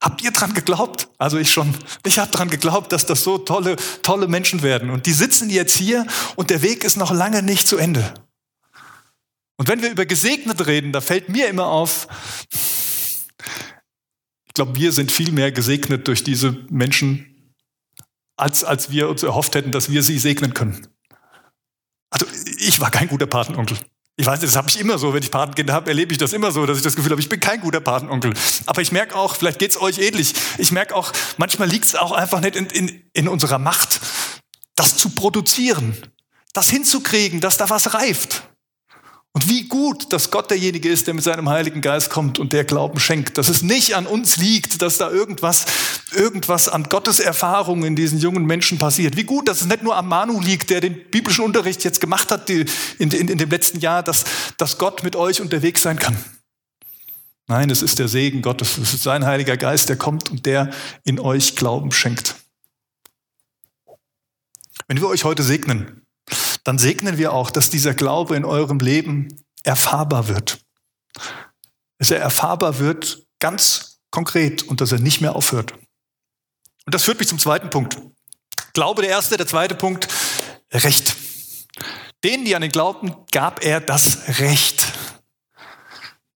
Habt 0.02 0.24
ihr 0.24 0.31
dran 0.31 0.54
geglaubt? 0.54 1.10
Also 1.18 1.38
ich 1.38 1.52
schon. 1.52 1.76
Ich 2.06 2.20
habe 2.20 2.32
dran 2.32 2.50
geglaubt, 2.50 2.92
dass 2.94 3.06
das 3.06 3.24
so 3.24 3.38
tolle, 3.38 3.75
tolle 4.02 4.28
Menschen 4.28 4.62
werden. 4.62 4.90
Und 4.90 5.06
die 5.06 5.14
sitzen 5.14 5.50
jetzt 5.50 5.75
hier 5.75 6.08
und 6.36 6.50
der 6.50 6.62
Weg 6.62 6.84
ist 6.84 6.96
noch 6.96 7.12
lange 7.12 7.44
nicht 7.44 7.68
zu 7.68 7.78
Ende. 7.78 8.14
Und 9.58 9.68
wenn 9.68 9.82
wir 9.82 9.92
über 9.92 10.06
gesegnet 10.06 10.65
reden, 10.68 10.94
da 10.94 11.01
fällt 11.01 11.27
mir 11.27 11.50
immer 11.50 11.68
auf, 11.68 12.08
glaube, 14.60 14.75
wir 14.75 14.92
sind 14.92 15.10
viel 15.10 15.32
mehr 15.32 15.54
gesegnet 15.54 16.06
durch 16.10 16.22
diese 16.22 16.51
Menschen, 16.70 17.54
als, 18.36 18.66
als 18.66 18.92
wir 18.92 19.08
uns 19.08 19.24
erhofft 19.24 19.56
hätten, 19.56 19.72
dass 19.72 19.89
wir 19.89 20.04
sie 20.04 20.20
segnen 20.20 20.54
können. 20.54 20.86
Also 22.10 22.25
ich 22.58 22.82
war 22.82 22.92
kein 22.92 23.08
guter 23.08 23.25
Patenonkel. 23.25 23.78
Ich 24.18 24.25
weiß, 24.25 24.42
das 24.42 24.58
habe 24.58 24.68
ich 24.68 24.78
immer 24.78 24.98
so, 24.98 25.13
wenn 25.13 25.24
ich 25.24 25.32
Patenkinder 25.32 25.72
habe, 25.72 25.88
erlebe 25.88 26.12
ich 26.12 26.18
das 26.18 26.34
immer 26.34 26.51
so, 26.51 26.66
dass 26.66 26.75
ich 26.75 26.84
das 26.84 26.98
Gefühl 26.98 27.12
habe, 27.12 27.22
ich 27.22 27.30
bin 27.30 27.39
kein 27.39 27.62
guter 27.62 27.80
Patenonkel. 27.80 28.34
Aber 28.66 28.82
ich 28.82 28.92
merke 28.92 29.16
auch, 29.16 29.38
vielleicht 29.38 29.60
geht 29.60 29.72
es 29.72 29.80
euch 29.80 29.98
ähnlich, 30.00 30.34
ich 30.58 30.74
merke 30.74 30.94
auch, 30.94 31.13
manchmal 31.38 31.70
liegt 31.70 31.86
es 31.86 31.96
auch 31.96 32.12
einfach 32.12 32.42
nicht 32.42 32.58
in, 32.58 32.66
in, 32.66 33.10
in 33.13 33.30
unserer 33.30 33.60
Macht, 33.60 34.01
das 34.75 34.98
zu 34.98 35.12
produzieren, 35.12 35.96
das 36.51 36.70
hinzukriegen, 36.70 37.39
dass 37.39 37.56
da 37.56 37.70
was 37.70 37.94
reift. 37.94 38.44
Und 39.33 39.48
wie 39.48 39.67
gut, 39.67 40.12
dass 40.12 40.31
Gott 40.31 40.50
derjenige 40.50 40.89
ist, 40.89 41.05
der 41.05 41.13
mit 41.13 41.24
seinem 41.24 41.50
Heiligen 41.50 41.81
Geist 41.81 42.09
kommt 42.09 42.39
und 42.39 42.51
der 42.51 42.65
Glauben 42.65 43.00
schenkt. 43.00 43.38
Dass 43.38 43.48
es 43.48 43.62
nicht 43.62 43.95
an 43.95 44.07
uns 44.07 44.38
liegt, 44.38 44.81
dass 44.81 44.98
da 44.98 45.12
irgendwas, 45.12 45.65
irgendwas 46.13 46.67
an 46.67 46.86
Gottes 46.86 47.19
Erfahrung 47.19 47.86
in 47.86 47.95
diesen 47.95 48.19
jungen 48.19 48.45
Menschen 48.45 48.79
passiert. 48.79 49.17
Wie 49.17 49.24
gut, 49.24 49.48
dass 49.48 49.62
es 49.62 49.67
nicht 49.67 49.83
nur 49.83 49.95
am 49.95 50.07
Manu 50.07 50.41
liegt, 50.41 50.71
der 50.71 50.81
den 50.81 51.09
biblischen 51.12 51.45
Unterricht 51.45 51.83
jetzt 51.83 52.01
gemacht 52.01 52.31
hat 52.31 52.50
in, 52.50 52.67
in, 52.98 53.12
in 53.12 53.38
dem 53.38 53.50
letzten 53.50 53.79
Jahr, 53.79 54.01
dass, 54.01 54.25
dass 54.57 54.79
Gott 54.79 55.03
mit 55.03 55.15
euch 55.15 55.41
unterwegs 55.41 55.83
sein 55.83 56.00
kann. 56.00 56.17
Nein, 57.48 57.69
es 57.69 57.83
ist 57.83 58.00
der 58.00 58.07
Segen 58.07 58.41
Gottes. 58.41 58.77
Es 58.77 58.93
ist 58.93 59.03
sein 59.03 59.25
Heiliger 59.25 59.57
Geist, 59.57 59.89
der 59.89 59.95
kommt 59.95 60.29
und 60.31 60.48
der 60.48 60.71
in 61.03 61.19
euch 61.19 61.55
Glauben 61.55 61.91
schenkt. 61.91 62.36
Wenn 64.88 65.00
wir 65.00 65.07
euch 65.07 65.24
heute 65.24 65.43
segnen, 65.43 66.01
dann 66.70 66.78
segnen 66.78 67.18
wir 67.18 67.34
auch, 67.34 67.50
dass 67.50 67.72
dieser 67.72 67.96
Glaube 67.96 68.36
in 68.36 68.46
eurem 68.46 68.78
Leben 68.78 69.44
erfahrbar 69.64 70.28
wird. 70.28 70.60
Dass 71.98 72.12
er 72.12 72.20
erfahrbar 72.20 72.78
wird, 72.78 73.26
ganz 73.40 74.02
konkret 74.12 74.62
und 74.62 74.80
dass 74.80 74.92
er 74.92 75.00
nicht 75.00 75.20
mehr 75.20 75.36
aufhört. 75.36 75.74
Und 76.86 76.94
das 76.94 77.06
führt 77.06 77.18
mich 77.18 77.28
zum 77.28 77.40
zweiten 77.40 77.72
Punkt. 77.72 77.98
Glaube 78.74 79.02
der 79.02 79.10
erste, 79.10 79.36
der 79.36 79.48
zweite 79.48 79.74
Punkt, 79.74 80.10
Recht. 80.72 81.16
Denen, 82.24 82.46
die 82.46 82.56
an 82.56 82.62
den 82.62 82.72
Glauben, 82.72 83.16
gab 83.32 83.66
er 83.66 83.82
das 83.82 84.40
Recht. 84.40 84.94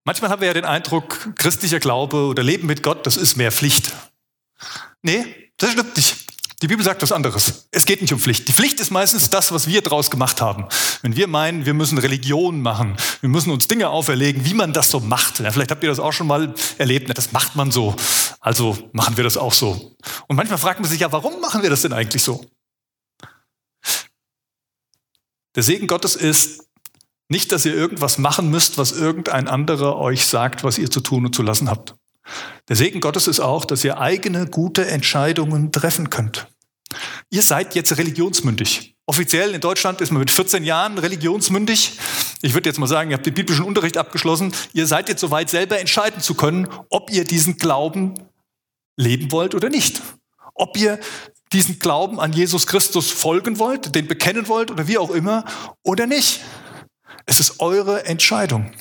Manchmal 0.04 0.32
haben 0.32 0.42
wir 0.42 0.48
ja 0.48 0.56
den 0.56 0.66
Eindruck, 0.66 1.36
christlicher 1.36 1.80
Glaube 1.80 2.26
oder 2.26 2.42
Leben 2.42 2.66
mit 2.66 2.82
Gott, 2.82 3.06
das 3.06 3.18
ist 3.18 3.36
mehr 3.36 3.52
Pflicht. 3.52 3.94
Nee, 5.04 5.52
das 5.58 5.74
stimmt 5.74 5.96
nicht. 5.96 6.23
Die 6.64 6.68
Bibel 6.68 6.86
sagt 6.86 7.02
was 7.02 7.12
anderes. 7.12 7.68
Es 7.72 7.86
geht 7.86 8.00
nicht 8.00 8.14
um 8.14 8.20
Pflicht. 8.20 8.48
Die 8.48 8.54
Pflicht 8.54 8.80
ist 8.80 8.90
meistens 8.90 9.30
das, 9.30 9.52
was 9.52 9.68
wir 9.68 9.82
draus 9.82 10.10
gemacht 10.10 10.40
haben. 10.40 10.66
Wenn 11.02 11.18
wir 11.18 11.28
meinen, 11.28 11.66
wir 11.66 11.74
müssen 11.74 11.98
Religion 11.98 12.62
machen, 12.62 12.96
wir 13.20 13.28
müssen 13.28 13.52
uns 13.52 13.68
Dinge 13.68 13.90
auferlegen, 13.90 14.46
wie 14.46 14.54
man 14.54 14.72
das 14.72 14.90
so 14.90 15.02
macht. 15.02 15.42
Ja, 15.42 15.52
vielleicht 15.52 15.72
habt 15.72 15.84
ihr 15.84 15.90
das 15.90 16.00
auch 16.00 16.14
schon 16.14 16.26
mal 16.26 16.56
erlebt. 16.78 17.16
Das 17.18 17.34
macht 17.34 17.58
man 17.58 17.70
so. 17.70 17.98
Also 18.40 18.78
machen 18.94 19.18
wir 19.18 19.26
das 19.26 19.36
auch 19.36 19.52
so. 19.52 19.98
Und 20.28 20.38
manchmal 20.38 20.58
fragt 20.58 20.80
man 20.80 20.90
sich 20.90 21.02
ja, 21.02 21.12
warum 21.12 21.42
machen 21.42 21.64
wir 21.64 21.70
das 21.70 21.82
denn 21.82 21.92
eigentlich 21.92 22.24
so? 22.24 22.46
Der 25.56 25.64
Segen 25.64 25.88
Gottes 25.88 26.16
ist 26.16 26.64
nicht, 27.28 27.52
dass 27.52 27.66
ihr 27.66 27.76
irgendwas 27.76 28.18
machen 28.18 28.50
müsst, 28.50 28.78
was 28.78 28.94
irgendein 28.94 29.50
anderer 29.50 29.98
euch 29.98 30.26
sagt, 30.26 30.64
was 30.64 30.78
ihr 30.78 30.90
zu 30.90 31.02
tun 31.02 31.26
und 31.26 31.36
zu 31.36 31.42
lassen 31.42 31.70
habt. 31.70 31.96
Der 32.70 32.78
Segen 32.78 33.02
Gottes 33.02 33.28
ist 33.28 33.42
auch, 33.42 33.66
dass 33.66 33.84
ihr 33.84 34.00
eigene 34.00 34.48
gute 34.48 34.88
Entscheidungen 34.88 35.74
treffen 35.74 36.10
könnt. 36.10 36.48
Ihr 37.30 37.42
seid 37.42 37.76
jetzt 37.76 37.98
religionsmündig. 37.98 38.96
Offiziell 39.06 39.54
in 39.54 39.62
Deutschland 39.62 40.00
ist 40.02 40.12
man 40.12 40.20
mit 40.20 40.32
14 40.32 40.64
Jahren 40.64 40.98
religionsmündig. 40.98 42.00
Ich 42.42 42.54
würde 42.54 42.70
jetzt 42.70 42.80
mal 42.80 42.88
sagen, 42.88 43.10
ihr 43.10 43.18
habt 43.18 43.26
den 43.26 43.34
biblischen 43.34 43.66
Unterricht 43.66 43.98
abgeschlossen. 43.98 44.54
Ihr 44.74 44.88
seid 44.88 45.10
jetzt 45.10 45.20
soweit, 45.20 45.50
selber 45.50 45.80
entscheiden 45.80 46.22
zu 46.22 46.36
können, 46.36 46.68
ob 46.90 47.12
ihr 47.12 47.26
diesen 47.26 47.58
Glauben 47.58 48.14
leben 48.96 49.32
wollt 49.32 49.56
oder 49.56 49.70
nicht. 49.70 50.02
Ob 50.54 50.78
ihr 50.78 51.00
diesen 51.52 51.80
Glauben 51.80 52.20
an 52.20 52.34
Jesus 52.34 52.66
Christus 52.66 53.12
folgen 53.12 53.60
wollt, 53.60 53.94
den 53.96 54.08
bekennen 54.08 54.48
wollt 54.48 54.72
oder 54.72 54.88
wie 54.88 54.98
auch 54.98 55.12
immer 55.12 55.46
oder 55.84 56.08
nicht. 56.08 56.42
Es 57.26 57.40
ist 57.40 57.60
eure 57.60 58.06
Entscheidung. 58.06 58.72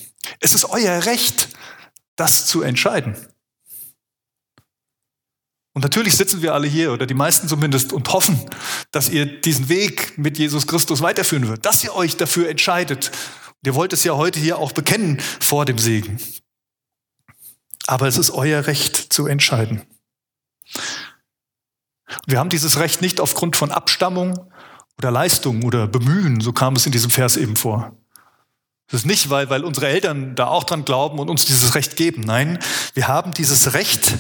Es 0.41 0.55
ist 0.55 0.65
euer 0.65 1.05
Recht, 1.05 1.49
das 2.17 2.47
zu 2.47 2.63
entscheiden. 2.63 3.17
Und 5.75 5.83
natürlich 5.83 6.17
sitzen 6.17 6.43
wir 6.43 6.53
alle 6.53 6.67
hier, 6.67 6.93
oder 6.93 7.07
die 7.07 7.15
meisten 7.15 7.49
zumindest, 7.49 7.93
und 7.93 8.13
hoffen, 8.13 8.39
dass 8.91 9.09
ihr 9.09 9.41
diesen 9.41 9.69
Weg 9.69 10.19
mit 10.19 10.37
Jesus 10.39 10.67
Christus 10.67 11.01
weiterführen 11.01 11.49
wird, 11.49 11.65
dass 11.65 11.83
ihr 11.83 11.95
euch 11.95 12.17
dafür 12.17 12.49
entscheidet. 12.51 13.11
Ihr 13.65 13.75
wollt 13.75 13.93
es 13.93 14.05
ja 14.05 14.15
heute 14.15 14.39
hier 14.39 14.59
auch 14.59 14.73
bekennen 14.73 15.21
vor 15.41 15.65
dem 15.65 15.79
Segen. 15.79 16.19
Aber 17.87 18.07
es 18.07 18.19
ist 18.19 18.31
euer 18.31 18.67
Recht 18.67 18.97
zu 19.13 19.27
entscheiden. 19.27 19.83
Wir 22.27 22.39
haben 22.39 22.51
dieses 22.51 22.79
Recht 22.79 23.01
nicht 23.01 23.21
aufgrund 23.21 23.57
von 23.57 23.71
Abstammung 23.71 24.53
oder 24.99 25.11
Leistung 25.11 25.65
oder 25.65 25.87
Bemühen, 25.89 26.41
so 26.41 26.53
kam 26.53 26.77
es 26.77 26.85
in 26.85 26.93
diesem 26.93 27.11
Vers 27.11 27.37
eben 27.37 27.57
vor. 27.57 27.97
Das 28.89 29.01
ist 29.01 29.07
nicht, 29.07 29.31
weil, 29.31 29.49
weil 29.49 29.65
unsere 29.65 29.89
Eltern 29.89 30.35
da 30.35 30.49
auch 30.49 30.65
dran 30.65 30.85
glauben 30.85 31.19
und 31.19 31.31
uns 31.31 31.47
dieses 31.47 31.75
Recht 31.75 31.97
geben. 31.97 32.23
Nein, 32.23 32.59
wir 32.95 33.09
haben 33.09 33.33
dieses 33.33 33.73
Recht, 33.73 34.19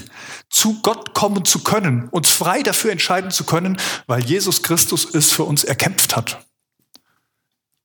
zu 0.49 0.81
Gott 0.83 1.14
kommen 1.14 1.45
zu 1.45 1.61
können, 1.61 2.09
uns 2.11 2.31
frei 2.31 2.62
dafür 2.62 2.92
entscheiden 2.92 3.31
zu 3.31 3.45
können, 3.45 3.78
weil 4.07 4.25
Jesus 4.25 4.62
Christus 4.62 5.14
es 5.14 5.33
für 5.33 5.45
uns 5.45 5.64
erkämpft 5.64 6.16
hat. 6.16 6.45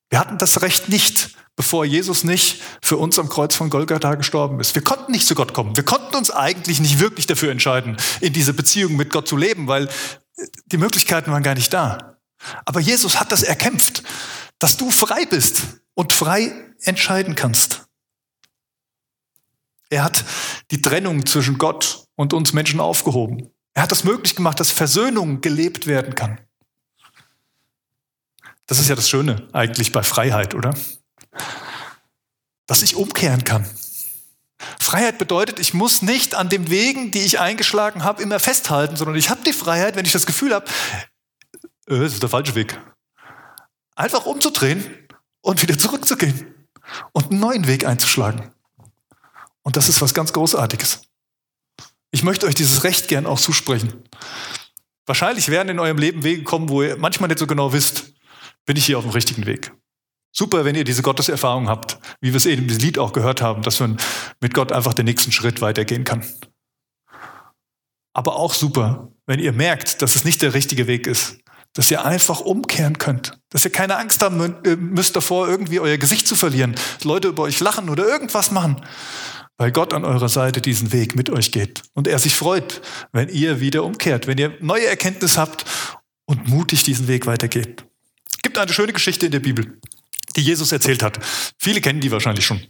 Wir 0.09 0.19
hatten 0.19 0.37
das 0.37 0.61
Recht 0.61 0.87
nicht, 0.89 1.31
bevor 1.55 1.83
Jesus 1.83 2.23
nicht 2.23 2.61
für 2.81 2.97
uns 2.97 3.19
am 3.19 3.27
Kreuz 3.27 3.55
von 3.55 3.69
Golgatha 3.69 4.15
gestorben 4.15 4.59
ist. 4.59 4.75
Wir 4.75 4.83
konnten 4.83 5.11
nicht 5.11 5.27
zu 5.27 5.35
Gott 5.35 5.53
kommen. 5.53 5.75
Wir 5.75 5.83
konnten 5.83 6.15
uns 6.15 6.31
eigentlich 6.31 6.79
nicht 6.79 6.99
wirklich 6.99 7.25
dafür 7.25 7.51
entscheiden, 7.51 7.97
in 8.21 8.31
diese 8.31 8.53
Beziehung 8.53 8.95
mit 8.95 9.11
Gott 9.11 9.27
zu 9.27 9.35
leben, 9.35 9.67
weil 9.67 9.89
die 10.67 10.77
Möglichkeiten 10.77 11.31
waren 11.31 11.43
gar 11.43 11.55
nicht 11.55 11.73
da. 11.73 12.17
Aber 12.65 12.79
Jesus 12.79 13.19
hat 13.19 13.31
das 13.31 13.43
erkämpft, 13.43 14.03
dass 14.59 14.77
du 14.77 14.89
frei 14.91 15.25
bist 15.25 15.63
und 15.97 16.13
frei 16.13 16.53
entscheiden 16.83 17.33
kannst. 17.33 17.87
Er 19.89 20.03
hat 20.03 20.23
die 20.69 20.81
Trennung 20.81 21.25
zwischen 21.25 21.57
Gott 21.57 22.05
und 22.15 22.33
uns 22.33 22.53
Menschen 22.53 22.79
aufgehoben. 22.79 23.49
Er 23.73 23.83
hat 23.83 23.91
es 23.91 24.03
möglich 24.03 24.35
gemacht, 24.35 24.59
dass 24.59 24.69
Versöhnung 24.69 25.41
gelebt 25.41 25.87
werden 25.87 26.13
kann. 26.13 26.39
Das 28.67 28.79
ist 28.79 28.89
ja 28.89 28.95
das 28.95 29.09
Schöne 29.09 29.47
eigentlich 29.53 29.91
bei 29.91 30.03
Freiheit, 30.03 30.53
oder? 30.53 30.77
Dass 32.67 32.83
ich 32.83 32.95
umkehren 32.95 33.43
kann. 33.43 33.67
Freiheit 34.79 35.17
bedeutet, 35.17 35.59
ich 35.59 35.73
muss 35.73 36.03
nicht 36.03 36.35
an 36.35 36.49
den 36.49 36.69
Wegen, 36.69 37.09
die 37.09 37.21
ich 37.21 37.39
eingeschlagen 37.39 38.03
habe, 38.03 38.21
immer 38.21 38.39
festhalten, 38.39 38.97
sondern 38.97 39.15
ich 39.15 39.31
habe 39.31 39.41
die 39.43 39.53
Freiheit, 39.53 39.95
wenn 39.95 40.05
ich 40.05 40.11
das 40.11 40.27
Gefühl 40.27 40.53
habe, 40.53 40.67
äh, 41.87 41.99
das 41.99 42.13
ist 42.13 42.21
der 42.21 42.29
falsche 42.29 42.53
Weg, 42.53 42.79
einfach 43.95 44.25
umzudrehen 44.25 45.06
und 45.47 45.61
wieder 45.61 45.79
zurückzugehen 45.79 46.53
und 47.13 47.31
einen 47.31 47.39
neuen 47.39 47.67
Weg 47.67 47.85
einzuschlagen. 47.85 48.51
Und 49.63 49.77
das 49.77 49.87
ist 49.87 50.01
was 50.01 50.13
ganz 50.13 50.33
Großartiges. 50.33 51.03
Ich 52.11 52.21
möchte 52.21 52.47
euch 52.47 52.55
dieses 52.55 52.83
Recht 52.83 53.07
gern 53.07 53.25
auch 53.25 53.39
zusprechen. 53.39 54.03
Wahrscheinlich 55.05 55.47
werden 55.47 55.69
in 55.69 55.79
eurem 55.79 55.97
Leben 55.99 56.23
Wege 56.25 56.43
kommen, 56.43 56.67
wo 56.67 56.83
ihr 56.83 56.97
manchmal 56.97 57.29
nicht 57.29 57.39
so 57.39 57.47
genau 57.47 57.71
wisst, 57.71 58.13
bin 58.65 58.75
ich 58.75 58.85
hier 58.85 58.97
auf 58.97 59.05
dem 59.05 59.11
richtigen 59.11 59.45
Weg. 59.45 59.71
Super, 60.33 60.65
wenn 60.65 60.75
ihr 60.75 60.83
diese 60.83 61.01
Gotteserfahrung 61.01 61.69
habt, 61.69 61.97
wie 62.19 62.33
wir 62.33 62.37
es 62.37 62.45
eben 62.45 62.67
im 62.67 62.77
Lied 62.77 62.99
auch 62.99 63.13
gehört 63.13 63.41
haben, 63.41 63.61
dass 63.61 63.79
man 63.79 63.97
mit 64.41 64.53
Gott 64.53 64.73
einfach 64.73 64.93
den 64.93 65.05
nächsten 65.05 65.31
Schritt 65.31 65.61
weitergehen 65.61 66.03
kann. 66.03 66.25
Aber 68.11 68.35
auch 68.35 68.53
super, 68.53 69.13
wenn 69.25 69.39
ihr 69.39 69.53
merkt, 69.53 70.01
dass 70.01 70.17
es 70.17 70.25
nicht 70.25 70.41
der 70.41 70.53
richtige 70.53 70.87
Weg 70.87 71.07
ist, 71.07 71.37
dass 71.73 71.91
ihr 71.91 72.03
einfach 72.03 72.39
umkehren 72.39 72.97
könnt, 72.97 73.39
dass 73.49 73.65
ihr 73.65 73.71
keine 73.71 73.97
Angst 73.97 74.23
haben 74.23 74.63
äh, 74.63 74.75
müsst 74.75 75.15
davor, 75.15 75.47
irgendwie 75.47 75.79
euer 75.79 75.97
Gesicht 75.97 76.27
zu 76.27 76.35
verlieren, 76.35 76.75
dass 76.95 77.03
Leute 77.03 77.27
über 77.27 77.43
euch 77.43 77.59
lachen 77.59 77.89
oder 77.89 78.07
irgendwas 78.07 78.51
machen, 78.51 78.81
weil 79.57 79.71
Gott 79.71 79.93
an 79.93 80.05
eurer 80.05 80.29
Seite 80.29 80.61
diesen 80.61 80.91
Weg 80.91 81.15
mit 81.15 81.29
euch 81.29 81.51
geht 81.51 81.83
und 81.93 82.07
er 82.07 82.19
sich 82.19 82.35
freut, 82.35 82.81
wenn 83.11 83.29
ihr 83.29 83.59
wieder 83.59 83.83
umkehrt, 83.83 84.27
wenn 84.27 84.37
ihr 84.37 84.57
neue 84.61 84.87
Erkenntnis 84.87 85.37
habt 85.37 85.65
und 86.25 86.47
mutig 86.47 86.83
diesen 86.83 87.07
Weg 87.07 87.25
weitergeht. 87.25 87.85
Es 88.29 88.41
gibt 88.41 88.57
eine 88.57 88.73
schöne 88.73 88.93
Geschichte 88.93 89.25
in 89.25 89.31
der 89.31 89.39
Bibel, 89.39 89.79
die 90.35 90.41
Jesus 90.41 90.71
erzählt 90.71 91.01
hat. 91.01 91.19
Viele 91.57 91.81
kennen 91.81 92.01
die 92.01 92.11
wahrscheinlich 92.11 92.45
schon. 92.45 92.61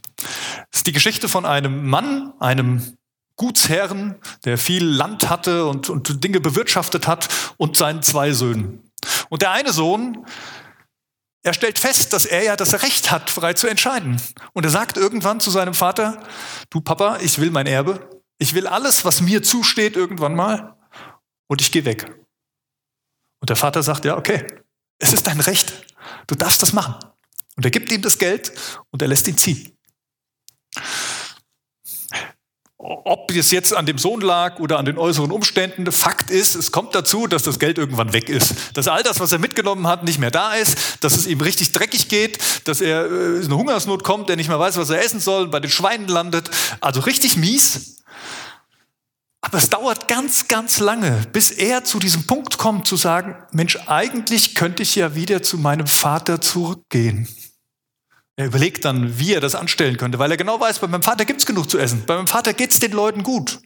Es 0.71 0.79
ist 0.79 0.87
die 0.87 0.93
Geschichte 0.93 1.27
von 1.27 1.45
einem 1.45 1.87
Mann, 1.87 2.33
einem 2.39 2.97
Gutsherren, 3.35 4.15
der 4.45 4.57
viel 4.57 4.83
Land 4.83 5.29
hatte 5.29 5.67
und, 5.67 5.89
und 5.89 6.23
Dinge 6.23 6.39
bewirtschaftet 6.39 7.07
hat 7.07 7.29
und 7.57 7.77
seinen 7.77 8.01
zwei 8.01 8.31
Söhnen. 8.31 8.86
Und 9.29 9.41
der 9.41 9.51
eine 9.51 9.71
Sohn, 9.71 10.25
er 11.43 11.53
stellt 11.53 11.79
fest, 11.79 12.13
dass 12.13 12.25
er 12.25 12.43
ja 12.43 12.55
das 12.55 12.81
Recht 12.83 13.11
hat, 13.11 13.29
frei 13.29 13.53
zu 13.53 13.67
entscheiden. 13.67 14.21
Und 14.53 14.65
er 14.65 14.69
sagt 14.69 14.97
irgendwann 14.97 15.39
zu 15.39 15.49
seinem 15.49 15.73
Vater, 15.73 16.23
du 16.69 16.81
Papa, 16.81 17.19
ich 17.21 17.39
will 17.39 17.51
mein 17.51 17.67
Erbe, 17.67 18.09
ich 18.37 18.53
will 18.53 18.67
alles, 18.67 19.05
was 19.05 19.21
mir 19.21 19.43
zusteht 19.43 19.95
irgendwann 19.95 20.35
mal, 20.35 20.75
und 21.47 21.61
ich 21.61 21.71
gehe 21.71 21.85
weg. 21.85 22.11
Und 23.39 23.49
der 23.49 23.55
Vater 23.55 23.83
sagt, 23.83 24.03
ja, 24.03 24.17
okay, 24.17 24.45
es 24.99 25.13
ist 25.13 25.27
dein 25.27 25.39
Recht, 25.39 25.85
du 26.27 26.35
darfst 26.35 26.61
das 26.61 26.73
machen. 26.73 26.95
Und 27.55 27.65
er 27.65 27.71
gibt 27.71 27.91
ihm 27.91 28.01
das 28.01 28.17
Geld 28.17 28.51
und 28.91 29.01
er 29.01 29.07
lässt 29.07 29.27
ihn 29.27 29.37
ziehen 29.37 29.77
ob 32.79 33.31
es 33.31 33.49
jetzt 33.49 33.75
an 33.75 33.87
dem 33.87 33.97
Sohn 33.97 34.21
lag 34.21 34.59
oder 34.59 34.77
an 34.77 34.85
den 34.85 34.99
äußeren 34.99 35.31
Umständen, 35.31 35.91
Fakt 35.91 36.29
ist, 36.29 36.55
es 36.55 36.71
kommt 36.71 36.93
dazu, 36.93 37.25
dass 37.25 37.41
das 37.41 37.57
Geld 37.57 37.79
irgendwann 37.79 38.13
weg 38.13 38.29
ist. 38.29 38.53
Dass 38.75 38.87
all 38.87 39.01
das, 39.01 39.19
was 39.19 39.31
er 39.31 39.39
mitgenommen 39.39 39.87
hat, 39.87 40.03
nicht 40.03 40.19
mehr 40.19 40.29
da 40.29 40.53
ist, 40.53 40.77
dass 41.01 41.15
es 41.15 41.25
ihm 41.25 41.41
richtig 41.41 41.71
dreckig 41.71 42.07
geht, 42.07 42.37
dass 42.65 42.81
er 42.81 43.05
äh, 43.05 43.37
in 43.37 43.45
eine 43.45 43.57
Hungersnot 43.57 44.03
kommt, 44.03 44.29
der 44.29 44.35
nicht 44.35 44.47
mehr 44.47 44.59
weiß, 44.59 44.77
was 44.77 44.91
er 44.91 45.03
essen 45.03 45.19
soll, 45.19 45.47
bei 45.47 45.59
den 45.59 45.71
Schweinen 45.71 46.07
landet. 46.07 46.51
Also 46.79 47.01
richtig 47.01 47.35
mies. 47.35 47.97
Aber 49.41 49.57
es 49.57 49.69
dauert 49.69 50.07
ganz, 50.07 50.47
ganz 50.47 50.79
lange, 50.79 51.25
bis 51.33 51.51
er 51.51 51.83
zu 51.83 51.99
diesem 51.99 52.27
Punkt 52.27 52.57
kommt, 52.57 52.85
zu 52.85 52.95
sagen, 52.95 53.35
Mensch, 53.51 53.77
eigentlich 53.87 54.55
könnte 54.55 54.83
ich 54.83 54.95
ja 54.95 55.15
wieder 55.15 55.41
zu 55.41 55.57
meinem 55.57 55.87
Vater 55.87 56.41
zurückgehen. 56.41 57.27
Er 58.39 58.45
überlegt 58.45 58.85
dann, 58.85 59.17
wie 59.17 59.33
er 59.33 59.41
das 59.41 59.55
anstellen 59.55 59.97
könnte, 59.97 60.19
weil 60.19 60.29
er 60.29 60.37
genau 60.37 60.59
weiß, 60.59 60.77
bei 60.77 60.87
meinem 60.87 61.01
Vater 61.01 61.25
gibt's 61.25 61.47
genug 61.47 61.71
zu 61.71 61.79
essen. 61.79 62.03
Bei 62.05 62.15
meinem 62.15 62.27
Vater 62.27 62.53
geht's 62.53 62.79
den 62.79 62.91
Leuten 62.91 63.23
gut. 63.23 63.59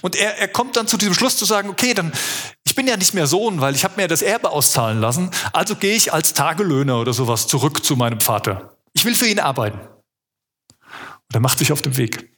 Und 0.00 0.14
er, 0.14 0.38
er 0.38 0.46
kommt 0.46 0.76
dann 0.76 0.86
zu 0.86 0.96
diesem 0.96 1.12
Schluss 1.12 1.36
zu 1.36 1.44
sagen, 1.44 1.68
okay, 1.68 1.92
dann, 1.92 2.12
ich 2.62 2.76
bin 2.76 2.86
ja 2.86 2.96
nicht 2.96 3.14
mehr 3.14 3.26
Sohn, 3.26 3.60
weil 3.60 3.74
ich 3.74 3.82
habe 3.82 4.00
mir 4.00 4.06
das 4.06 4.22
Erbe 4.22 4.50
auszahlen 4.50 5.00
lassen. 5.00 5.30
Also 5.52 5.74
gehe 5.74 5.96
ich 5.96 6.12
als 6.12 6.34
Tagelöhner 6.34 7.00
oder 7.00 7.12
sowas 7.12 7.48
zurück 7.48 7.84
zu 7.84 7.96
meinem 7.96 8.20
Vater. 8.20 8.76
Ich 8.92 9.04
will 9.04 9.16
für 9.16 9.26
ihn 9.26 9.40
arbeiten. 9.40 9.80
Und 9.80 11.34
er 11.34 11.40
macht 11.40 11.58
sich 11.58 11.72
auf 11.72 11.82
den 11.82 11.96
Weg. 11.96 12.32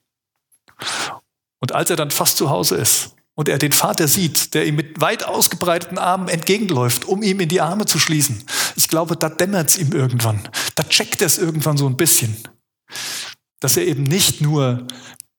Und 1.60 1.72
als 1.72 1.90
er 1.90 1.96
dann 1.96 2.10
fast 2.10 2.38
zu 2.38 2.48
Hause 2.48 2.76
ist, 2.76 3.14
und 3.34 3.48
er 3.48 3.58
den 3.58 3.72
Vater 3.72 4.06
sieht, 4.08 4.54
der 4.54 4.66
ihm 4.66 4.76
mit 4.76 5.00
weit 5.00 5.24
ausgebreiteten 5.24 5.98
Armen 5.98 6.28
entgegenläuft, 6.28 7.04
um 7.04 7.22
ihm 7.22 7.40
in 7.40 7.48
die 7.48 7.60
Arme 7.60 7.84
zu 7.84 7.98
schließen. 7.98 8.44
Ich 8.76 8.88
glaube, 8.88 9.16
da 9.16 9.28
dämmert 9.28 9.70
es 9.70 9.78
ihm 9.78 9.92
irgendwann. 9.92 10.48
Da 10.74 10.82
checkt 10.84 11.20
er 11.20 11.26
es 11.26 11.38
irgendwann 11.38 11.76
so 11.76 11.86
ein 11.86 11.96
bisschen. 11.96 12.36
Dass 13.60 13.76
er 13.76 13.86
eben 13.86 14.02
nicht 14.02 14.40
nur 14.40 14.86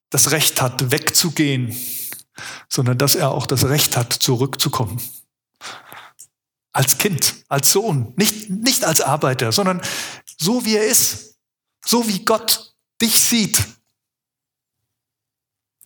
das 0.10 0.32
Recht 0.32 0.62
hat, 0.62 0.92
wegzugehen, 0.92 1.76
sondern 2.70 2.98
dass 2.98 3.16
er 3.16 3.32
auch 3.32 3.48
das 3.48 3.66
Recht 3.66 3.98
hat, 3.98 4.14
zurückzukommen. 4.14 5.02
Als 6.72 6.98
Kind, 6.98 7.36
als 7.48 7.72
Sohn, 7.72 8.14
nicht, 8.18 8.50
nicht 8.50 8.84
als 8.84 9.02
Arbeiter, 9.02 9.52
sondern 9.52 9.82
so 10.38 10.66
wie 10.66 10.76
er 10.76 10.86
ist, 10.86 11.36
so 11.86 12.08
wie 12.08 12.26
Gott 12.26 12.74
dich 13.02 13.20
sieht, 13.20 13.64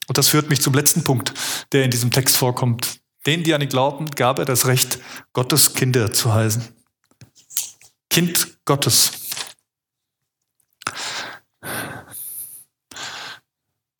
Und 0.09 0.17
das 0.17 0.29
führt 0.29 0.49
mich 0.49 0.59
zum 0.59 0.73
letzten 0.73 1.03
Punkt, 1.03 1.33
der 1.71 1.83
in 1.85 1.91
diesem 1.91 2.09
Text 2.09 2.35
vorkommt. 2.35 2.99
Denen, 3.27 3.43
die 3.43 3.53
an 3.53 3.61
ihn 3.61 3.69
glauben, 3.69 4.07
gab 4.09 4.39
er 4.39 4.45
das 4.45 4.65
Recht, 4.65 4.97
Gottes 5.33 5.75
Kinder 5.75 6.11
zu 6.11 6.33
heißen. 6.33 6.78
Kind 8.09 8.57
Gottes. 8.65 9.11